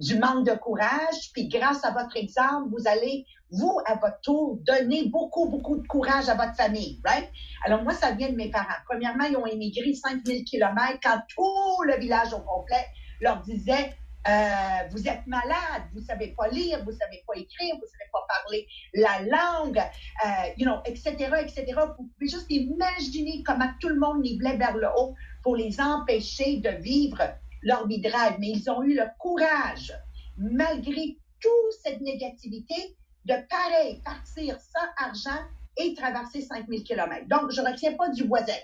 du 0.00 0.18
manque 0.18 0.46
de 0.46 0.54
courage, 0.54 1.30
puis 1.34 1.48
grâce 1.48 1.84
à 1.84 1.90
votre 1.90 2.16
exemple, 2.16 2.70
vous 2.70 2.88
allez, 2.88 3.26
vous, 3.50 3.78
à 3.84 3.94
votre 3.94 4.20
tour, 4.22 4.58
donner 4.66 5.06
beaucoup, 5.08 5.48
beaucoup 5.48 5.76
de 5.76 5.86
courage 5.86 6.28
à 6.28 6.34
votre 6.34 6.54
famille, 6.54 7.00
right? 7.04 7.28
Alors, 7.66 7.82
moi, 7.82 7.92
ça 7.92 8.12
vient 8.12 8.30
de 8.30 8.36
mes 8.36 8.50
parents. 8.50 8.80
Premièrement, 8.88 9.24
ils 9.24 9.36
ont 9.36 9.46
émigré 9.46 9.92
5000 9.92 10.44
kilomètres 10.44 11.00
quand 11.02 11.20
tout 11.28 11.82
le 11.84 11.98
village 11.98 12.32
au 12.32 12.40
complet 12.40 12.86
leur 13.20 13.42
disait 13.42 13.94
euh, 14.28 14.88
vous 14.90 15.08
êtes 15.08 15.26
malade, 15.26 15.82
vous 15.94 16.02
savez 16.02 16.28
pas 16.36 16.48
lire, 16.48 16.82
vous 16.84 16.92
savez 16.92 17.24
pas 17.26 17.34
écrire, 17.36 17.74
vous 17.76 17.86
savez 17.86 18.10
pas 18.12 18.26
parler 18.28 18.66
la 18.92 19.22
langue, 19.22 19.78
euh, 19.78 20.28
you 20.58 20.66
know, 20.66 20.76
etc., 20.84 21.14
etc. 21.40 21.64
Vous 21.98 22.04
pouvez 22.04 22.30
juste 22.30 22.46
imaginer 22.50 23.42
comment 23.46 23.70
tout 23.80 23.88
le 23.88 23.98
monde 23.98 24.20
nivelait 24.20 24.56
vers 24.56 24.76
le 24.76 24.88
haut 24.98 25.14
pour 25.42 25.56
les 25.56 25.80
empêcher 25.80 26.58
de 26.58 26.68
vivre 26.68 27.22
leur 27.62 27.86
mais 27.86 28.50
ils 28.50 28.70
ont 28.70 28.82
eu 28.82 28.94
le 28.94 29.04
courage, 29.18 29.92
malgré 30.36 31.18
toute 31.40 31.72
cette 31.82 32.00
négativité, 32.00 32.96
de 33.26 33.34
pareil 33.48 34.00
partir 34.04 34.58
sans 34.60 35.06
argent 35.06 35.44
et 35.76 35.94
traverser 35.94 36.42
5000 36.42 36.84
km. 36.84 37.26
Donc, 37.28 37.50
je 37.50 37.60
ne 37.60 37.70
retiens 37.70 37.94
pas 37.94 38.08
du 38.08 38.26
voisin. 38.26 38.54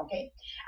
OK? 0.00 0.12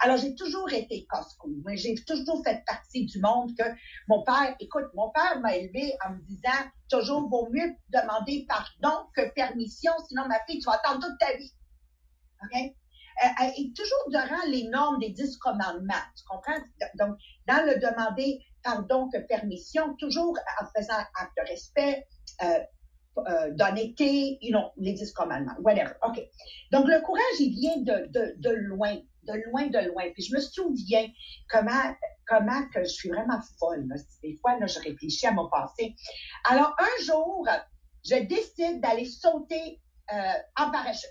Alors, 0.00 0.16
j'ai 0.16 0.34
toujours 0.34 0.72
été 0.72 1.06
casse-couille. 1.10 1.62
J'ai 1.76 1.94
toujours 2.04 2.42
fait 2.44 2.64
partie 2.66 3.06
du 3.06 3.20
monde 3.20 3.56
que 3.56 3.64
mon 4.08 4.22
père, 4.24 4.56
écoute, 4.58 4.86
mon 4.94 5.10
père 5.10 5.40
m'a 5.40 5.56
élevé 5.56 5.94
en 6.04 6.14
me 6.14 6.20
disant 6.22 6.50
toujours 6.88 7.28
vaut 7.28 7.48
mieux 7.52 7.74
demander 7.90 8.46
pardon 8.48 9.06
que 9.14 9.32
permission, 9.32 9.92
sinon 10.08 10.26
ma 10.26 10.40
fille, 10.46 10.58
tu 10.58 10.66
vas 10.66 10.80
attendre 10.82 11.06
toute 11.06 11.18
ta 11.18 11.36
vie. 11.36 11.52
OK? 12.42 12.74
Euh, 13.22 13.44
et 13.58 13.72
toujours 13.74 14.10
durant 14.10 14.46
les 14.48 14.68
normes 14.68 14.98
des 14.98 15.10
dix 15.10 15.36
commandements. 15.38 15.94
Tu 16.16 16.24
comprends? 16.28 16.62
Donc, 16.98 17.18
dans 17.46 17.66
le 17.66 17.78
demander 17.78 18.42
pardon 18.62 19.08
que 19.10 19.18
permission, 19.18 19.94
toujours 19.96 20.38
en 20.60 20.66
faisant 20.76 20.98
acte 21.14 21.36
de 21.36 21.48
respect, 21.48 22.06
euh, 22.42 22.58
euh, 23.18 23.50
d'honnêteté, 23.52 24.38
you 24.40 24.50
know, 24.50 24.70
les 24.76 24.92
dix 24.92 25.12
commandements, 25.12 25.56
whatever. 25.60 25.92
OK. 26.06 26.20
Donc, 26.72 26.86
le 26.86 27.00
courage, 27.00 27.40
il 27.40 27.52
vient 27.52 27.76
de, 27.78 28.08
de, 28.38 28.50
loin, 28.50 28.96
de 29.24 29.32
loin, 29.46 29.66
de 29.66 29.88
loin. 29.88 30.10
Puis 30.14 30.24
je 30.24 30.34
me 30.34 30.40
souviens 30.40 31.06
comment, 31.48 31.94
comment 32.26 32.66
que 32.72 32.82
je 32.82 32.88
suis 32.88 33.08
vraiment 33.08 33.40
folle. 33.58 33.86
Des 34.22 34.36
fois, 34.36 34.58
là, 34.58 34.66
je 34.66 34.78
réfléchis 34.78 35.26
à 35.26 35.32
mon 35.32 35.48
passé. 35.48 35.94
Alors, 36.48 36.74
un 36.78 37.04
jour, 37.04 37.46
je 38.04 38.16
décide 38.24 38.80
d'aller 38.80 39.06
sauter 39.06 39.80
euh, 40.12 40.32
en 40.56 40.70
parachute. 40.70 41.10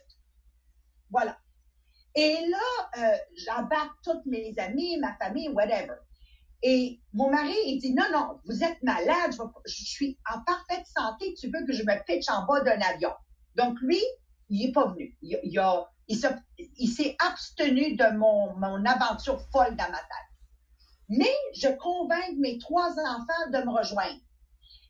Voilà. 1.11 1.37
Et 2.15 2.37
là, 2.47 2.89
euh, 2.97 3.17
j'embarque 3.35 3.95
toutes 4.03 4.25
mes 4.25 4.53
amis, 4.57 4.97
ma 4.99 5.15
famille, 5.17 5.49
whatever. 5.49 5.95
Et 6.61 6.99
mon 7.13 7.29
mari, 7.29 7.55
il 7.65 7.79
dit, 7.79 7.93
non, 7.93 8.05
non, 8.11 8.39
vous 8.45 8.63
êtes 8.63 8.81
malade, 8.83 9.31
je, 9.65 9.83
suis 9.85 10.17
en 10.33 10.41
parfaite 10.41 10.85
santé, 10.85 11.33
tu 11.39 11.47
veux 11.47 11.65
que 11.65 11.73
je 11.73 11.83
me 11.83 12.03
pitche 12.05 12.29
en 12.29 12.45
bas 12.45 12.61
d'un 12.61 12.81
avion. 12.81 13.11
Donc, 13.55 13.79
lui, 13.81 14.01
il 14.49 14.65
n'est 14.65 14.73
pas 14.73 14.87
venu. 14.87 15.17
Il, 15.21 15.39
il, 15.43 15.61
il 16.77 16.89
s'est 16.89 17.15
abstenu 17.19 17.95
de 17.95 18.17
mon, 18.17 18.55
mon 18.57 18.83
aventure 18.85 19.41
folle 19.51 19.75
dans 19.77 19.89
ma 19.89 19.99
tête. 19.99 20.29
Mais 21.09 21.33
je 21.55 21.69
convainc 21.69 22.35
mes 22.37 22.57
trois 22.59 22.91
enfants 22.91 23.49
de 23.51 23.57
me 23.65 23.71
rejoindre. 23.71 24.19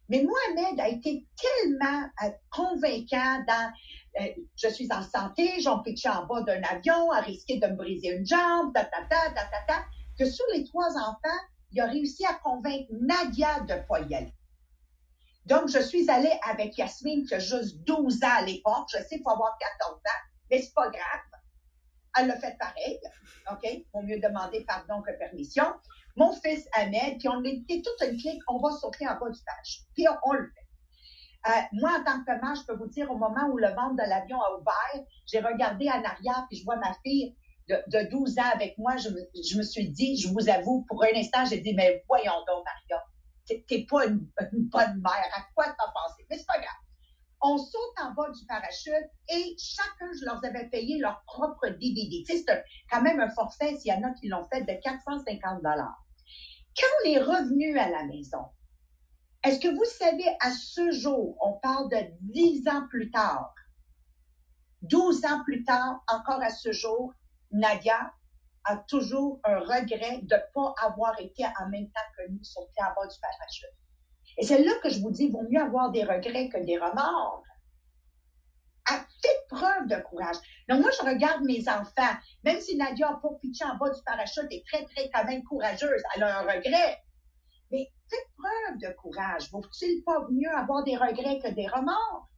Mais 0.10 0.24
Mohamed 0.24 0.80
a 0.80 0.90
été 0.90 1.28
tellement 1.38 2.10
euh, 2.24 2.32
convaincant 2.50 3.44
dans 3.48 3.72
je 4.56 4.68
suis 4.70 4.88
en 4.92 5.04
santé, 5.04 5.60
j'en 5.62 5.80
pitché 5.80 6.10
en 6.10 6.26
bas 6.26 6.42
d'un 6.42 6.62
avion, 6.64 7.12
à 7.12 7.22
risquer 7.22 7.60
de 7.60 7.68
me 7.68 7.76
briser 7.76 8.10
une 8.10 8.26
jambe, 8.26 8.74
ta, 8.74 8.86
ta, 8.86 9.04
ta, 9.10 9.30
ta, 9.32 9.46
ta, 9.46 9.62
ta, 9.68 9.86
que 10.18 10.26
sur 10.26 10.46
les 10.54 10.66
trois 10.66 10.98
enfants, 10.98 11.40
il 11.72 11.82
a 11.82 11.86
réussi 11.86 12.26
à 12.26 12.34
convaincre 12.36 12.92
Nadia 12.92 13.62
de 13.62 13.74
ne 13.74 13.80
pas 13.88 14.02
y 14.02 14.16
aller. 14.16 14.34
Donc, 15.46 15.70
je 15.70 15.80
suis 15.80 16.10
allée 16.10 16.38
avec 16.44 16.78
Yasmine, 16.78 17.26
qui 17.26 17.34
a 17.34 17.40
juste 17.40 17.78
12 17.84 18.24
ans 18.24 18.38
à 18.38 18.42
l'époque. 18.44 18.88
Je 18.92 18.98
sais 18.98 19.16
qu'il 19.16 19.24
faut 19.24 19.32
avoir 19.32 19.58
14 19.80 19.96
ans, 19.96 20.22
mais 20.52 20.62
c'est 20.62 20.74
pas 20.74 20.90
grave. 20.90 21.22
Elle 22.18 22.28
l'a 22.28 22.40
fait 22.40 22.58
pareil. 22.60 23.00
OK? 23.52 23.68
Vaut 23.94 24.02
mieux 24.02 24.20
demander 24.20 24.64
pardon 24.66 25.02
que 25.02 25.12
permission. 25.18 25.66
Mon 26.16 26.34
fils 26.34 26.68
Ahmed, 26.74 27.18
puis 27.18 27.30
on 27.30 27.44
était 27.44 27.82
toute 27.82 28.08
une 28.08 28.20
clique, 28.20 28.42
on 28.48 28.60
va 28.60 28.72
sauter 28.72 29.08
en 29.08 29.18
bas 29.18 29.30
du 29.30 29.40
page. 29.44 29.84
Puis 29.96 30.06
on, 30.24 30.34
le 30.34 30.46
fait. 30.46 30.59
Euh, 31.50 31.62
moi, 31.74 31.92
en 32.00 32.04
tant 32.04 32.24
que 32.24 32.28
maman, 32.28 32.54
je 32.54 32.64
peux 32.64 32.76
vous 32.76 32.88
dire, 32.88 33.10
au 33.10 33.18
moment 33.18 33.48
où 33.52 33.58
le 33.58 33.70
ventre 33.70 33.96
de 33.96 34.08
l'avion 34.08 34.40
a 34.40 34.56
ouvert, 34.60 35.06
j'ai 35.26 35.40
regardé 35.40 35.90
en 35.90 36.04
arrière, 36.04 36.46
puis 36.48 36.60
je 36.60 36.64
vois 36.64 36.76
ma 36.76 36.94
fille 37.04 37.36
de, 37.68 38.10
12 38.10 38.38
ans 38.38 38.52
avec 38.54 38.78
moi, 38.78 38.98
je 38.98 39.10
me, 39.58 39.64
suis 39.64 39.90
dit, 39.90 40.18
je 40.18 40.30
vous 40.30 40.50
avoue, 40.50 40.86
pour 40.88 41.04
un 41.04 41.16
instant, 41.16 41.46
j'ai 41.46 41.60
dit, 41.60 41.74
mais 41.74 42.04
voyons 42.08 42.34
donc, 42.48 42.64
Maria, 42.66 43.04
t'es 43.68 43.86
pas 43.90 44.06
une, 44.06 44.30
bonne 44.52 45.02
mère, 45.02 45.30
à 45.36 45.42
quoi 45.56 45.66
t'as 45.66 45.92
pensé? 45.92 46.26
Mais 46.30 46.38
c'est 46.38 46.46
pas 46.48 46.60
grave. 46.60 46.68
On 47.42 47.58
saute 47.58 47.96
en 48.04 48.12
bas 48.12 48.30
du 48.30 48.46
parachute 48.46 49.10
et 49.30 49.56
chacun, 49.58 50.12
je 50.20 50.26
leur 50.26 50.44
avais 50.44 50.68
payé 50.68 51.00
leur 51.00 51.24
propre 51.26 51.70
DVD. 51.70 52.24
C'est 52.28 52.44
quand 52.92 53.02
même 53.02 53.20
un 53.22 53.30
forfait, 53.30 53.78
s'il 53.78 53.94
y 53.94 53.96
en 53.96 54.04
a 54.04 54.12
qui 54.14 54.28
l'ont 54.28 54.46
fait, 54.52 54.62
de 54.62 54.74
450 54.84 55.64
dollars. 55.64 56.06
Quand 56.78 56.88
on 57.02 57.10
est 57.10 57.20
revenu 57.20 57.80
à 57.80 57.90
la 57.90 58.04
maison, 58.06 58.46
Est-ce 59.50 59.62
que 59.62 59.76
vous 59.76 59.86
savez, 59.86 60.28
à 60.42 60.52
ce 60.52 60.92
jour, 60.92 61.36
on 61.42 61.54
parle 61.54 61.90
de 61.90 61.98
dix 62.22 62.68
ans 62.68 62.86
plus 62.88 63.10
tard, 63.10 63.56
12 64.84 65.26
ans 65.26 65.44
plus 65.44 65.64
tard, 65.64 66.04
encore 66.08 66.40
à 66.40 66.52
ce 66.52 66.72
jour, 66.72 67.16
Nadia 67.50 68.14
a 68.66 68.78
toujours 68.78 69.40
un 69.44 69.58
regret 69.58 70.20
de 70.22 70.36
ne 70.36 70.54
pas 70.54 70.76
avoir 70.84 71.20
été 71.20 71.48
en 71.60 71.68
même 71.70 71.90
temps 71.90 72.10
que 72.16 72.30
nous 72.30 72.44
sur 72.44 72.62
le 72.62 72.68
bas 72.78 73.08
du 73.08 73.20
parachute? 73.20 73.76
Et 74.38 74.46
c'est 74.46 74.64
là 74.64 74.72
que 74.84 74.90
je 74.92 75.02
vous 75.02 75.10
dis, 75.10 75.24
il 75.24 75.32
vaut 75.32 75.48
mieux 75.50 75.60
avoir 75.60 75.90
des 75.90 76.04
regrets 76.04 76.50
que 76.50 76.64
des 76.64 76.78
remords. 76.78 77.44
À 78.86 79.04
preuve 79.50 79.88
de 79.88 79.96
courage. 80.04 80.38
Donc, 80.70 80.82
moi, 80.82 80.92
je 80.92 81.04
regarde 81.04 81.44
mes 81.44 81.68
enfants, 81.68 82.16
même 82.44 82.62
si 82.62 82.78
Nadia 82.78 83.10
n'a 83.10 83.16
pas 83.16 83.30
pitché 83.42 83.66
en 83.66 83.78
bas 83.78 83.90
du 83.90 84.02
parachute, 84.06 84.46
est 84.52 84.64
très, 84.68 84.86
très 84.86 85.10
quand 85.10 85.26
même 85.26 85.44
courageuse, 85.44 86.04
elle 86.16 86.22
a 86.22 86.38
un 86.38 86.42
regret. 86.44 87.02
Faites 88.10 88.28
preuve 88.38 88.78
de 88.80 88.96
courage. 88.98 89.52
Vaut-il 89.52 90.04
pas 90.04 90.28
mieux 90.32 90.52
avoir 90.56 90.84
des 90.84 90.96
regrets 90.96 91.40
que 91.40 91.54
des 91.54 91.68
remords? 91.68 92.30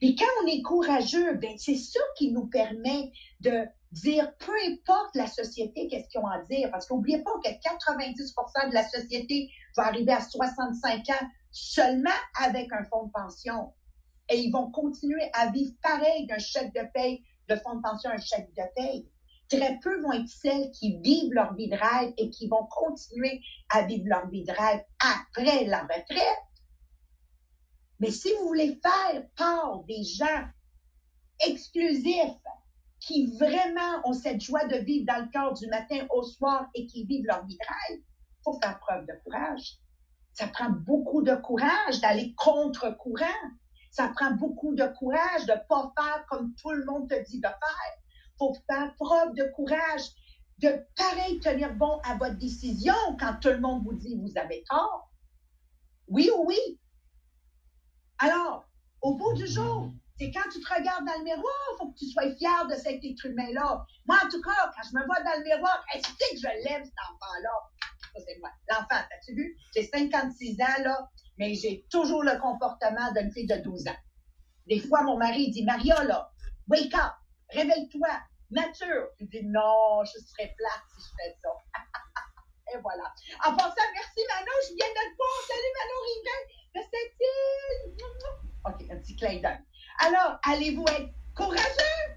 Puis 0.00 0.16
quand 0.16 0.26
on 0.42 0.46
est 0.46 0.62
courageux, 0.62 1.34
ben 1.34 1.56
c'est 1.56 1.76
ça 1.76 2.00
qui 2.16 2.32
nous 2.32 2.46
permet 2.46 3.12
de 3.40 3.66
dire, 3.92 4.32
peu 4.38 4.52
importe 4.66 5.14
la 5.14 5.26
société, 5.26 5.88
qu'est-ce 5.88 6.08
qu'ils 6.08 6.20
ont 6.20 6.26
à 6.26 6.42
dire. 6.42 6.70
Parce 6.70 6.86
qu'oubliez 6.86 7.22
pas 7.22 7.32
que 7.44 7.48
90% 7.48 8.70
de 8.70 8.74
la 8.74 8.88
société 8.88 9.50
va 9.76 9.86
arriver 9.86 10.12
à 10.12 10.20
65 10.20 11.10
ans 11.10 11.26
seulement 11.50 12.10
avec 12.40 12.72
un 12.72 12.84
fonds 12.84 13.06
de 13.06 13.12
pension. 13.12 13.72
Et 14.28 14.38
ils 14.38 14.50
vont 14.50 14.70
continuer 14.70 15.28
à 15.34 15.50
vivre 15.50 15.74
pareil 15.82 16.26
d'un 16.26 16.38
chèque 16.38 16.74
de 16.74 16.86
paye, 16.92 17.22
de 17.48 17.56
fonds 17.56 17.76
de 17.76 17.82
pension, 17.82 18.10
un 18.10 18.18
chèque 18.18 18.52
de 18.54 18.62
paye. 18.74 19.08
Très 19.52 19.78
peu 19.80 20.00
vont 20.00 20.12
être 20.12 20.28
celles 20.28 20.70
qui 20.70 20.96
vivent 21.02 21.34
leur 21.34 21.52
vie 21.52 21.68
de 21.68 21.76
rêve 21.76 22.14
et 22.16 22.30
qui 22.30 22.48
vont 22.48 22.64
continuer 22.70 23.42
à 23.68 23.82
vivre 23.82 24.08
leur 24.08 24.26
vie 24.30 24.44
de 24.44 24.50
rêve 24.50 24.82
après 24.98 25.64
la 25.64 25.82
retraite. 25.82 26.38
Mais 28.00 28.10
si 28.10 28.32
vous 28.38 28.46
voulez 28.46 28.80
faire 28.82 29.22
part 29.36 29.84
des 29.84 30.02
gens 30.04 30.48
exclusifs 31.46 32.40
qui 32.98 33.26
vraiment 33.36 34.00
ont 34.04 34.14
cette 34.14 34.40
joie 34.40 34.64
de 34.68 34.76
vivre 34.76 35.04
dans 35.04 35.22
le 35.22 35.28
cœur 35.30 35.52
du 35.52 35.66
matin 35.66 36.06
au 36.08 36.22
soir 36.22 36.68
et 36.74 36.86
qui 36.86 37.04
vivent 37.04 37.26
leur 37.26 37.44
vie 37.44 37.58
de 37.58 37.66
rêve, 37.66 38.00
faut 38.42 38.58
faire 38.58 38.80
preuve 38.80 39.04
de 39.04 39.12
courage. 39.22 39.76
Ça 40.32 40.48
prend 40.48 40.70
beaucoup 40.70 41.20
de 41.20 41.34
courage 41.34 42.00
d'aller 42.00 42.34
contre-courant. 42.36 43.26
Ça 43.90 44.08
prend 44.16 44.30
beaucoup 44.30 44.74
de 44.74 44.86
courage 44.98 45.44
de 45.44 45.54
pas 45.68 45.92
faire 45.94 46.24
comme 46.30 46.54
tout 46.54 46.70
le 46.70 46.86
monde 46.86 47.06
te 47.10 47.22
dit 47.26 47.38
de 47.38 47.48
faire. 47.48 48.01
Faire 48.70 48.94
preuve 48.98 49.34
de 49.34 49.44
courage, 49.54 50.02
de 50.58 50.84
pareil 50.96 51.40
tenir 51.40 51.74
bon 51.74 51.98
à 52.04 52.16
votre 52.16 52.38
décision 52.38 52.94
quand 53.18 53.36
tout 53.40 53.48
le 53.48 53.60
monde 53.60 53.82
vous 53.84 53.94
dit 53.94 54.18
vous 54.20 54.38
avez 54.38 54.64
tort. 54.68 55.10
Oui 56.08 56.30
ou 56.36 56.46
oui, 56.46 56.78
alors, 58.22 58.64
au 59.00 59.16
bout 59.16 59.32
du 59.32 59.48
jour, 59.48 59.90
c'est 60.16 60.30
quand 60.30 60.48
tu 60.52 60.60
te 60.60 60.72
regardes 60.72 61.04
dans 61.04 61.18
le 61.18 61.24
miroir, 61.24 61.54
il 61.72 61.76
faut 61.76 61.90
que 61.90 61.98
tu 61.98 62.06
sois 62.06 62.32
fier 62.36 62.68
de 62.68 62.74
cet 62.76 63.04
être 63.04 63.26
humain-là. 63.26 63.84
Moi, 64.06 64.16
en 64.24 64.28
tout 64.28 64.40
cas, 64.40 64.70
quand 64.76 64.88
je 64.88 64.96
me 64.96 65.04
vois 65.06 65.20
dans 65.24 65.38
le 65.38 65.42
miroir, 65.42 65.84
est-ce 65.92 66.08
que 66.08 66.36
je 66.36 66.46
l'aime, 66.62 66.84
cet 66.84 66.94
enfant-là? 67.10 67.50
L'enfant, 68.70 69.04
as-tu 69.10 69.34
vu? 69.34 69.56
J'ai 69.74 69.88
56 69.88 70.60
ans, 70.60 70.82
là, 70.84 71.08
mais 71.36 71.54
j'ai 71.56 71.84
toujours 71.90 72.22
le 72.22 72.38
comportement 72.38 73.10
d'une 73.10 73.32
fille 73.32 73.48
de 73.48 73.56
12 73.56 73.88
ans. 73.88 74.02
Des 74.68 74.78
fois, 74.78 75.02
mon 75.02 75.18
mari 75.18 75.50
dit, 75.50 75.64
Maria, 75.64 76.04
là, 76.04 76.30
wake 76.68 76.94
up, 76.94 77.14
réveille-toi, 77.50 78.08
mature. 78.52 79.08
Je 79.20 79.26
dis, 79.26 79.44
non, 79.44 80.04
je 80.04 80.18
serais 80.20 80.54
plate 80.56 80.84
si 80.94 81.02
je 81.02 81.14
fais 81.16 81.36
ça. 81.42 81.50
Et 82.74 82.78
voilà. 82.78 83.12
En 83.44 83.56
passant, 83.56 83.88
merci 83.94 84.20
Manon, 84.28 84.56
je 84.68 84.74
viens 84.74 84.88
de 84.88 85.10
te 85.10 85.16
voir. 85.16 85.38
Salut 85.48 85.72
Manon 85.78 86.00
Rivet 86.08 86.42
de 86.74 86.80
cette 86.90 87.16
île. 87.20 87.92
OK, 88.64 88.90
un 88.90 88.96
petit 89.00 89.16
clin 89.16 89.40
d'œil. 89.40 89.58
Alors, 89.98 90.38
allez-vous 90.44 90.84
être 90.84 91.10
courageux? 91.34 92.16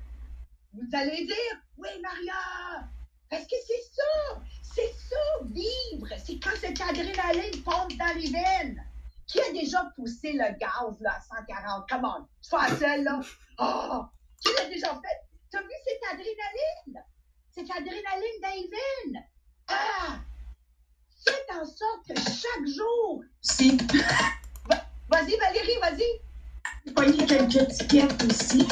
Vous 0.74 0.98
allez 0.98 1.26
dire, 1.26 1.56
oui, 1.78 1.90
Maria, 2.02 2.88
parce 3.30 3.44
que 3.44 3.56
c'est 3.66 3.82
ça, 3.94 4.42
c'est 4.62 4.94
ça, 4.94 5.46
vivre. 5.46 6.08
C'est 6.24 6.40
quand 6.40 6.56
cette 6.60 6.80
adrénaline 6.82 7.64
pompe 7.64 7.94
dans 7.98 8.14
les 8.16 8.30
veines. 8.30 8.84
Qui 9.28 9.42
a 9.42 9.52
déjà 9.52 9.92
poussé 9.96 10.34
le 10.34 10.58
gaz 10.60 11.00
là, 11.00 11.18
à 11.18 11.22
140? 11.22 11.90
Comment? 11.90 12.28
Tu 12.42 12.50
fais 12.50 12.76
seul, 12.76 13.04
là? 13.04 13.20
Oh! 13.58 14.06
Qui 14.40 14.54
l'a 14.54 14.70
déjà 14.70 14.90
fait? 14.90 15.35
Tu 15.56 15.60
as 15.60 15.64
vu 15.64 15.70
cette 15.86 16.04
adrénaline? 16.12 17.06
Cette 17.50 17.72
adrénaline 17.72 18.42
veines. 18.44 19.24
Ah! 19.70 20.20
Faites 21.26 21.50
en 21.50 21.64
sorte 21.64 22.08
que 22.10 22.16
chaque 22.16 22.68
jour. 22.68 23.24
Si. 23.40 23.78
Vas-y, 25.10 25.38
Valérie, 25.38 25.80
vas-y. 25.82 26.92
Voyez 26.94 27.26
quelques 27.26 27.70
tickets 27.70 28.24
aussi. 28.24 28.68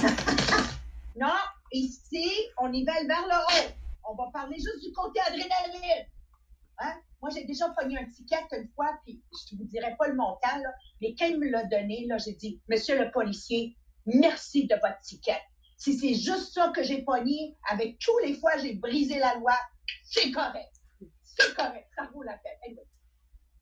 non, 1.16 1.38
ici, 1.72 2.30
on 2.58 2.68
nivelle 2.68 3.08
vers 3.08 3.28
le 3.28 3.36
haut. 3.38 3.72
On 4.10 4.16
va 4.16 4.30
parler 4.34 4.58
juste 4.58 4.84
du 4.86 4.92
côté 4.92 5.22
adrénaline. 5.22 6.06
Hein? 6.80 6.96
Moi, 7.22 7.32
j'ai 7.34 7.46
déjà 7.46 7.70
pogné 7.70 7.98
un 7.98 8.10
ticket 8.10 8.44
une 8.52 8.68
fois, 8.76 8.94
puis 9.06 9.24
je 9.32 9.56
ne 9.56 9.62
vous 9.62 9.68
dirai 9.68 9.96
pas 9.98 10.10
le 10.10 10.16
montant, 10.16 10.58
là, 10.62 10.74
mais 11.02 11.16
quand 11.18 11.28
il 11.28 11.40
me 11.40 11.50
l'a 11.50 11.64
donné, 11.64 12.08
là, 12.08 12.18
j'ai 12.18 12.34
dit, 12.34 12.62
Monsieur 12.68 13.02
le 13.02 13.10
policier, 13.10 13.78
merci 14.06 14.68
de 14.68 14.76
votre 14.76 15.00
ticket. 15.00 15.40
Si 15.84 16.00
c'est 16.00 16.14
juste 16.14 16.54
ça 16.54 16.72
que 16.74 16.82
j'ai 16.82 17.02
pogné, 17.02 17.58
avec 17.70 18.00
tous 18.00 18.18
les 18.20 18.36
fois 18.36 18.56
j'ai 18.58 18.76
brisé 18.76 19.20
la 19.20 19.36
loi, 19.36 19.52
c'est 20.06 20.32
correct. 20.32 20.72
C'est 21.24 21.54
correct, 21.56 21.90
ça 21.98 22.10
vaut 22.14 22.24
la 22.24 22.38
peine. 22.38 22.58
Anyway. 22.66 22.88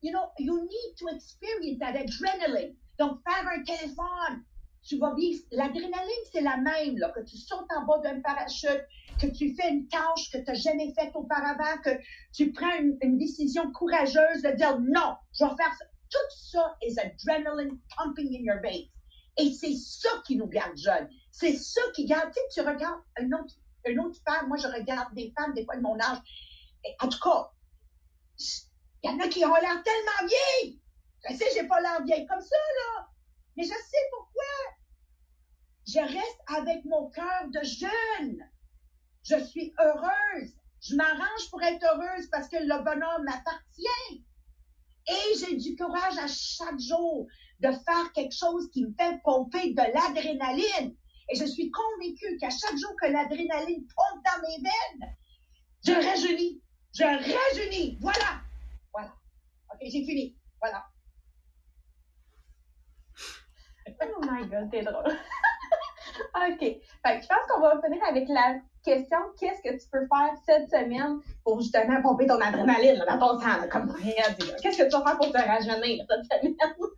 You 0.02 0.12
know, 0.12 0.30
you 0.38 0.62
need 0.62 0.94
to 0.98 1.08
experience 1.08 1.80
that 1.80 1.96
adrenaline. 1.96 2.76
Donc, 3.00 3.18
faire 3.28 3.44
un 3.48 3.64
téléphone, 3.64 4.44
tu 4.84 4.98
vas 4.98 5.12
vivre. 5.16 5.42
L'adrénaline, 5.50 6.24
c'est 6.32 6.42
la 6.42 6.58
même, 6.58 6.96
là, 6.96 7.10
que 7.10 7.24
tu 7.24 7.36
sautes 7.38 7.66
en 7.76 7.86
bas 7.86 7.98
d'un 7.98 8.20
parachute, 8.20 8.84
que 9.20 9.26
tu 9.26 9.56
fais 9.56 9.70
une 9.70 9.88
tâche 9.88 10.30
que 10.32 10.38
tu 10.38 10.44
n'as 10.44 10.54
jamais 10.54 10.94
faite 10.94 11.10
auparavant, 11.16 11.82
que 11.84 11.90
tu 12.32 12.52
prends 12.52 12.78
une, 12.78 13.18
décision 13.18 13.72
courageuse 13.72 14.42
de 14.42 14.54
dire 14.54 14.78
non, 14.78 15.16
je 15.36 15.44
vais 15.44 15.56
faire 15.56 15.74
ça. 15.76 15.84
Tout 16.08 16.36
ça 16.52 16.76
est 16.82 16.96
adrenaline 17.00 17.80
pumping 17.96 18.28
in 18.28 18.44
your 18.44 18.62
veins. 18.62 18.86
Et 19.38 19.52
c'est 19.54 19.74
ça 19.74 20.10
qui 20.24 20.36
nous 20.36 20.46
garde 20.46 20.76
jeunes. 20.76 21.08
C'est 21.32 21.56
ça 21.56 21.80
qui 21.94 22.04
garde. 22.04 22.30
Tu 22.32 22.40
sais, 22.40 22.62
tu 22.62 22.68
regardes 22.68 23.02
une 23.18 23.34
autre, 23.34 23.54
une 23.86 23.98
autre 24.00 24.20
femme. 24.24 24.48
Moi, 24.48 24.58
je 24.58 24.68
regarde 24.68 25.12
des 25.14 25.32
femmes, 25.36 25.54
des 25.54 25.64
fois 25.64 25.76
de 25.76 25.80
mon 25.80 25.98
âge. 25.98 26.18
En 27.00 27.08
tout 27.08 27.18
cas, 27.18 27.50
il 29.02 29.10
y 29.10 29.12
en 29.12 29.18
a 29.18 29.28
qui 29.28 29.44
ont 29.44 29.54
l'air 29.54 29.82
tellement 29.82 30.28
vieilles. 30.28 30.78
Je 31.28 31.34
sais, 31.34 31.46
j'ai 31.54 31.66
pas 31.66 31.80
l'air 31.80 32.04
vieille 32.04 32.26
comme 32.26 32.40
ça, 32.40 32.56
là. 32.56 33.08
Mais 33.56 33.64
je 33.64 33.70
sais 33.70 34.08
pourquoi. 34.10 34.42
Je 35.86 35.98
reste 35.98 36.40
avec 36.46 36.84
mon 36.84 37.10
cœur 37.10 37.48
de 37.48 37.60
jeune. 37.64 38.50
Je 39.24 39.42
suis 39.44 39.72
heureuse. 39.80 40.52
Je 40.80 40.96
m'arrange 40.96 41.50
pour 41.50 41.62
être 41.62 41.84
heureuse 41.84 42.28
parce 42.30 42.48
que 42.48 42.56
le 42.56 42.84
bonheur 42.84 43.20
m'appartient. 43.22 44.24
Et 45.08 45.38
j'ai 45.38 45.56
du 45.56 45.76
courage 45.76 46.18
à 46.18 46.26
chaque 46.26 46.78
jour 46.78 47.26
de 47.60 47.70
faire 47.70 48.12
quelque 48.14 48.34
chose 48.34 48.70
qui 48.70 48.84
me 48.84 48.92
fait 48.98 49.20
pomper 49.24 49.72
de 49.72 49.82
l'adrénaline. 49.94 50.96
Et 51.32 51.36
je 51.36 51.46
suis 51.46 51.70
convaincue 51.70 52.36
qu'à 52.38 52.50
chaque 52.50 52.76
jour 52.76 52.94
que 53.00 53.06
l'adrénaline 53.06 53.86
pompe 53.96 54.22
dans 54.22 54.42
mes 54.42 54.58
veines, 54.62 55.16
je 55.86 55.92
rajeunis. 55.92 56.60
Je 56.94 57.04
rajeunis. 57.04 57.98
Voilà. 58.02 58.42
Voilà. 58.92 59.14
OK, 59.72 59.78
j'ai 59.80 60.04
fini. 60.04 60.36
Voilà. 60.60 60.84
Oh 63.88 64.20
my 64.20 64.46
god, 64.46 64.70
t'es 64.70 64.82
drôle. 64.82 65.04
OK. 66.34 66.58
Fait 66.60 67.16
que 67.16 67.22
je 67.22 67.28
pense 67.28 67.46
qu'on 67.48 67.60
va 67.60 67.80
finir 67.82 68.02
avec 68.06 68.28
la 68.28 68.60
question 68.84 69.18
qu'est-ce 69.40 69.62
que 69.62 69.82
tu 69.82 69.88
peux 69.90 70.06
faire 70.06 70.36
cette 70.44 70.68
semaine 70.68 71.20
pour 71.44 71.60
justement 71.60 72.02
pomper 72.02 72.26
ton 72.26 72.40
adrénaline 72.40 72.96
là, 72.98 73.16
dans 73.16 73.18
ton 73.18 73.40
sang, 73.40 73.68
comme 73.70 73.90
rien 73.90 74.28
dit. 74.38 74.52
Qu'est-ce 74.62 74.78
que 74.78 74.84
tu 74.84 74.90
vas 74.90 75.02
faire 75.02 75.16
pour 75.16 75.32
te 75.32 75.38
rajeunir 75.38 76.04
cette 76.08 76.24
semaine? 76.24 76.56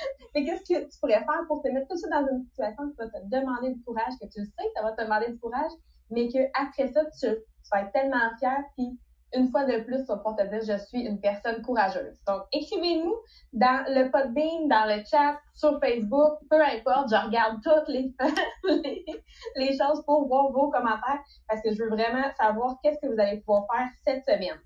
Mais 0.34 0.44
qu'est-ce 0.44 0.62
que 0.62 0.88
tu 0.88 0.98
pourrais 1.00 1.20
faire 1.20 1.44
pour 1.48 1.62
te 1.62 1.68
mettre 1.68 1.88
tout 1.88 1.96
ça 1.96 2.08
dans 2.08 2.26
une 2.28 2.42
situation 2.44 2.90
qui 2.90 2.96
va 2.96 3.08
te 3.08 3.18
demander 3.24 3.74
du 3.74 3.82
courage, 3.82 4.12
que 4.20 4.26
tu 4.26 4.44
sais 4.44 4.64
que 4.64 4.72
ça 4.74 4.82
va 4.82 4.92
te 4.92 5.02
demander 5.02 5.30
du 5.30 5.38
courage, 5.38 5.72
mais 6.10 6.28
qu'après 6.28 6.88
ça, 6.88 7.04
tu, 7.04 7.26
tu 7.28 7.68
vas 7.72 7.82
être 7.82 7.92
tellement 7.92 8.30
fier, 8.38 8.58
puis 8.76 8.98
une 9.34 9.50
fois 9.50 9.64
de 9.64 9.80
plus, 9.82 10.04
ça 10.04 10.16
pour 10.16 10.34
te 10.36 10.42
dire 10.42 10.60
je 10.62 10.82
suis 10.84 11.02
une 11.02 11.20
personne 11.20 11.62
courageuse. 11.62 12.18
Donc, 12.26 12.42
écrivez-nous 12.52 13.14
dans 13.52 13.84
le 13.88 14.10
Podbean, 14.10 14.68
dans 14.68 14.86
le 14.86 15.02
chat, 15.04 15.38
sur 15.54 15.78
Facebook, 15.80 16.38
peu 16.50 16.60
importe, 16.60 17.10
je 17.10 17.26
regarde 17.26 17.58
toutes 17.62 17.88
les, 17.88 18.12
les, 19.56 19.78
choses 19.78 20.02
pour 20.04 20.26
voir 20.26 20.50
vos 20.50 20.70
commentaires 20.70 21.20
parce 21.48 21.62
que 21.62 21.72
je 21.72 21.82
veux 21.82 21.90
vraiment 21.90 22.24
savoir 22.40 22.76
qu'est-ce 22.82 22.98
que 23.00 23.12
vous 23.12 23.20
allez 23.20 23.40
pouvoir 23.40 23.66
faire 23.72 23.88
cette 24.04 24.24
semaine. 24.24 24.58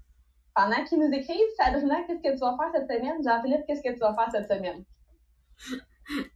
Pendant 0.55 0.83
qu'ils 0.85 1.01
nous 1.01 1.13
écrivent, 1.13 1.39
Sabrina, 1.59 1.97
qu'est-ce 2.07 2.23
que 2.23 2.33
tu 2.33 2.39
vas 2.39 2.57
faire 2.57 2.71
cette 2.73 2.89
semaine? 2.89 3.23
Jean-Philippe, 3.23 3.67
qu'est-ce 3.67 3.83
que 3.83 3.93
tu 3.93 3.99
vas 3.99 4.15
faire 4.15 4.31
cette 4.31 4.49
semaine? 4.49 4.85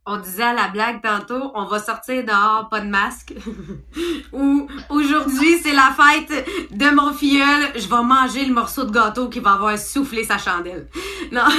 On 0.07 0.17
disait 0.19 0.45
à 0.45 0.55
la 0.55 0.69
blague 0.69 1.03
tantôt, 1.03 1.53
on 1.55 1.67
va 1.67 1.79
sortir 1.79 2.25
dehors, 2.25 2.69
pas 2.71 2.81
de 2.81 2.87
masque. 2.87 3.35
Ou 4.33 4.67
aujourd'hui, 4.89 5.59
c'est 5.63 5.75
la 5.75 5.95
fête 5.95 6.47
de 6.71 6.95
mon 6.95 7.13
filleul, 7.13 7.73
je 7.75 7.87
vais 7.89 8.03
manger 8.03 8.45
le 8.47 8.55
morceau 8.55 8.85
de 8.85 8.91
gâteau 8.91 9.29
qui 9.29 9.41
va 9.41 9.53
avoir 9.53 9.79
soufflé 9.79 10.25
sa 10.25 10.39
chandelle. 10.39 10.89
Non. 11.33 11.45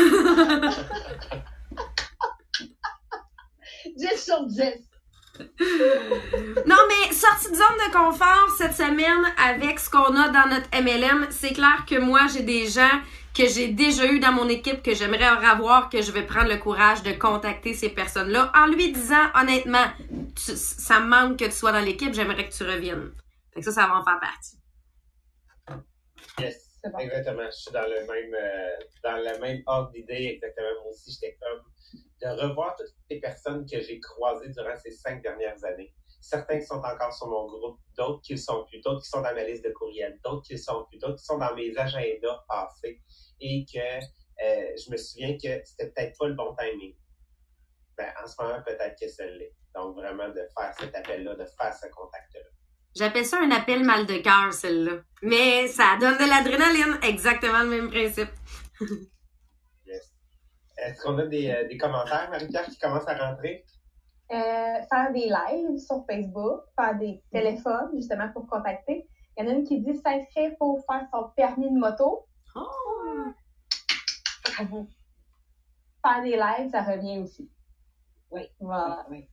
10 3.95 4.08
sur 4.17 4.45
10. 4.48 4.63
Non, 6.65 6.76
mais 6.88 7.13
sortie 7.13 7.52
de 7.52 7.56
zone 7.56 7.78
de 7.86 7.91
confort 7.91 8.50
cette 8.58 8.76
semaine 8.76 9.26
avec 9.38 9.80
ce 9.80 9.89
qu'on 9.89 10.15
a 10.15 10.30
dans 10.30 10.48
notre 10.50 10.69
MLM, 10.74 11.28
c'est 11.30 11.54
clair 11.54 11.86
que 11.88 12.00
moi, 12.00 12.22
j'ai 12.34 12.43
des 12.43 12.67
gens 12.67 13.00
que 13.39 13.47
j'ai 13.47 13.69
déjà 13.69 14.06
eu 14.06 14.19
dans 14.19 14.34
mon 14.34 14.49
équipe 14.49 14.84
que 14.84 14.93
j'aimerais 14.93 15.23
avoir, 15.23 15.89
que 15.89 16.02
je 16.02 16.12
vais 16.12 16.25
prendre 16.25 16.49
le 16.49 16.58
courage 16.58 17.04
de 17.04 17.13
contacter 17.13 17.73
ces 17.73 17.89
personnes-là 17.89 18.52
en 18.54 18.67
lui 18.67 18.91
disant 18.91 19.25
honnêtement, 19.34 19.88
tu- 20.36 20.58
ça 20.58 20.99
me 20.99 21.08
manque 21.08 21.39
que 21.39 21.45
tu 21.45 21.52
sois 21.52 21.71
dans 21.71 21.80
l'équipe, 21.80 22.13
j'aimerais 22.13 22.49
que 22.49 22.54
tu 22.54 22.63
reviennes. 22.63 23.12
Fait 23.54 23.62
que 23.62 23.65
ça, 23.65 23.71
ça 23.71 23.88
va 23.88 23.95
en 23.99 24.04
faire 24.04 24.19
partie. 24.19 24.58
Yes. 26.39 26.65
Bon. 26.84 26.97
Exactement. 26.99 27.45
Je 27.45 27.56
suis 27.58 27.71
dans 27.71 27.88
le 27.88 27.99
même, 28.08 28.34
euh, 28.34 28.78
dans 29.04 29.17
le 29.17 29.39
même 29.39 29.62
ordre 29.67 29.91
d'idée. 29.91 30.32
Exactement. 30.36 30.67
Moi 30.84 30.91
aussi, 30.91 31.12
j'étais 31.12 31.38
comme 31.41 31.62
de 32.21 32.41
revoir 32.41 32.75
toutes 32.78 32.88
les 33.10 33.19
personnes 33.21 33.65
que 33.65 33.80
j'ai 33.82 33.99
croisées 34.02 34.49
durant 34.49 34.75
ces 34.78 34.91
cinq 34.91 35.21
dernières 35.21 35.63
années. 35.63 35.93
Certains 36.21 36.60
qui 36.60 36.65
sont 36.65 36.82
encore 36.82 37.13
sur 37.13 37.27
mon 37.27 37.47
groupe, 37.47 37.79
d'autres 37.97 38.21
qui 38.21 38.34
le 38.34 38.39
sont 38.39 38.65
plus, 38.65 38.79
d'autres 38.82 39.01
qui 39.01 39.10
sont 39.10 39.21
dans 39.21 39.34
ma 39.34 39.43
liste 39.43 39.63
de 39.63 39.71
courriels, 39.71 40.19
d'autres 40.23 40.43
qui 40.43 40.53
le 40.53 40.60
sont 40.60 40.86
plus, 40.89 40.97
d'autres 40.99 41.17
qui 41.17 41.25
sont 41.25 41.38
dans 41.38 41.55
mes 41.55 41.75
agendas 41.77 42.43
passés 42.47 43.01
et 43.39 43.65
que 43.65 43.79
euh, 43.79 44.75
je 44.77 44.91
me 44.91 44.97
souviens 44.97 45.34
que 45.34 45.63
c'était 45.65 45.89
peut-être 45.91 46.17
pas 46.17 46.27
le 46.27 46.34
bon 46.34 46.55
timing. 46.55 46.95
Ben, 47.97 48.13
en 48.23 48.27
ce 48.27 48.41
moment, 48.41 48.62
peut-être 48.65 48.97
que 48.99 49.08
c'est 49.08 49.29
l'est. 49.32 49.53
Donc, 49.75 49.95
vraiment, 49.95 50.29
de 50.29 50.41
faire 50.58 50.73
cet 50.79 50.95
appel-là, 50.95 51.36
de 51.36 51.45
faire 51.45 51.73
ce 51.73 51.88
contact-là. 51.88 52.41
J'appelle 52.95 53.25
ça 53.25 53.39
un 53.41 53.51
appel 53.51 53.84
mal 53.84 54.05
de 54.05 54.17
cœur, 54.17 54.51
celle-là. 54.51 55.01
Mais 55.21 55.67
ça 55.67 55.97
donne 55.99 56.17
de 56.17 56.27
l'adrénaline. 56.27 56.97
Exactement 57.03 57.63
le 57.63 57.69
même 57.69 57.89
principe. 57.89 58.29
Yes. 59.86 60.13
Est-ce 60.77 61.01
qu'on 61.01 61.17
a 61.17 61.25
des, 61.25 61.49
euh, 61.49 61.67
des 61.67 61.77
commentaires, 61.77 62.29
Marie-Pierre, 62.29 62.65
qui 62.67 62.77
commencent 62.77 63.08
à 63.08 63.17
rentrer? 63.17 63.65
Euh, 64.31 64.81
faire 64.91 65.11
des 65.11 65.27
lives 65.27 65.79
sur 65.79 66.05
Facebook, 66.05 66.61
faire 66.79 66.97
des 66.99 67.23
téléphones, 67.31 67.89
justement, 67.95 68.29
pour 68.31 68.45
contacter. 68.47 69.07
Il 69.35 69.43
y 69.43 69.47
en 69.47 69.51
a 69.51 69.55
une 69.55 69.63
qui 69.63 69.79
dit 69.81 69.95
s'inscrire 69.95 70.55
pour 70.59 70.85
faire 70.85 71.07
son 71.11 71.29
permis 71.35 71.71
de 71.71 71.79
moto. 71.79 72.27
Oh! 72.55 73.25
Faire 76.05 76.23
des 76.23 76.37
lives, 76.37 76.69
ça 76.71 76.83
revient 76.83 77.19
aussi. 77.19 77.49
Oui. 78.31 78.41
Voilà. 78.59 79.05
Oui. 79.09 79.27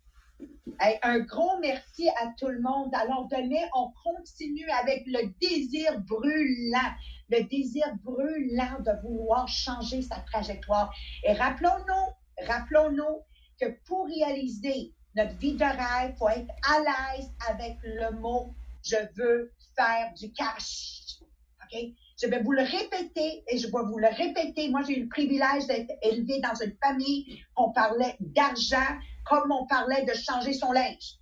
Hey, 0.80 0.98
un 1.02 1.20
gros 1.20 1.59
merci 1.61 2.09
à 2.20 2.28
tout 2.38 2.48
le 2.48 2.61
monde. 2.61 2.94
Alors, 2.94 3.28
demain, 3.28 3.66
on 3.74 3.92
continue 4.02 4.68
avec 4.70 5.04
le 5.06 5.28
désir 5.40 6.00
brûlant, 6.00 6.92
le 7.30 7.42
désir 7.44 7.87
brûlant 8.02 8.80
de 8.80 8.92
vouloir 9.02 9.48
changer 9.48 10.02
sa 10.02 10.16
trajectoire. 10.20 10.92
Et 11.24 11.32
rappelons-nous, 11.32 12.46
rappelons-nous 12.46 13.22
que 13.61 13.66
pour 13.87 14.07
réaliser 14.07 14.92
notre 15.14 15.35
vie 15.37 15.55
de 15.55 15.64
rêve, 15.64 16.12
il 16.12 16.16
faut 16.19 16.29
être 16.29 16.53
à 16.69 16.81
l'aise 16.81 17.31
avec 17.49 17.77
le 17.83 18.11
mot 18.21 18.55
je 18.87 18.97
veux 19.16 19.53
faire 19.77 20.12
du 20.14 20.33
cash. 20.33 21.19
OK? 21.21 21.79
Je 22.23 22.29
vais 22.29 22.42
vous 22.42 22.53
le 22.53 22.62
répéter 22.62 23.45
et 23.49 23.59
je 23.59 23.66
vais 23.66 23.83
vous 23.85 23.99
le 23.99 24.09
répéter. 24.09 24.71
Moi, 24.71 24.83
j'ai 24.87 24.99
eu 24.99 25.03
le 25.03 25.09
privilège 25.09 25.66
d'être 25.66 25.92
élevée 26.03 26.40
dans 26.40 26.55
une 26.55 26.75
famille. 26.83 27.45
On 27.57 27.73
parlait 27.73 28.16
d'argent 28.21 28.97
comme 29.29 29.51
on 29.53 29.66
parlait 29.66 30.05
de 30.05 30.14
changer 30.14 30.53
son 30.53 30.73
linge. 30.73 31.19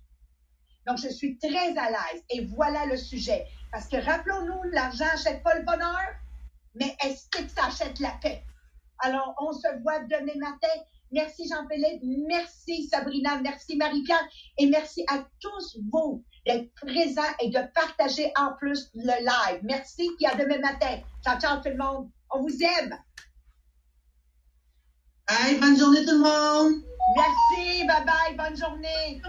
Donc, 0.87 0.99
je 0.99 1.09
suis 1.09 1.37
très 1.37 1.75
à 1.77 1.89
l'aise. 1.89 2.23
Et 2.29 2.45
voilà 2.45 2.85
le 2.85 2.97
sujet. 2.97 3.45
Parce 3.71 3.87
que 3.87 3.97
rappelons-nous, 3.97 4.63
l'argent 4.71 5.05
n'achète 5.05 5.43
pas 5.43 5.55
le 5.55 5.65
bonheur, 5.65 6.07
mais 6.75 6.95
est-ce 7.03 7.27
que 7.29 7.47
ça 7.49 7.65
achète 7.65 7.99
la 7.99 8.11
paix? 8.21 8.43
Alors, 8.99 9.35
on 9.39 9.51
se 9.51 9.67
voit 9.81 9.99
demain 10.03 10.37
matin. 10.37 10.81
Merci 11.11 11.47
Jean-Philippe, 11.47 12.01
merci 12.27 12.87
Sabrina, 12.87 13.39
merci 13.41 13.77
Marie-Pierre 13.77 14.27
et 14.57 14.67
merci 14.67 15.03
à 15.07 15.25
tous 15.39 15.77
vous 15.91 16.23
d'être 16.45 16.69
présents 16.75 17.21
et 17.39 17.49
de 17.49 17.59
partager 17.73 18.31
en 18.37 18.53
plus 18.59 18.89
le 18.93 19.23
live. 19.23 19.61
Merci 19.63 20.11
et 20.19 20.25
à 20.27 20.35
demain 20.35 20.59
matin. 20.59 20.99
Ciao, 21.23 21.39
ciao 21.39 21.61
tout 21.61 21.69
le 21.69 21.77
monde. 21.77 22.09
On 22.31 22.41
vous 22.41 22.63
aime. 22.63 22.97
Hey, 25.27 25.59
bonne 25.59 25.77
journée 25.77 26.05
tout 26.05 26.11
le 26.11 26.19
monde! 26.19 26.83
Merci, 27.15 27.85
bye 27.85 28.05
bye, 28.05 28.35
bonne 28.37 28.55
journée. 28.55 29.21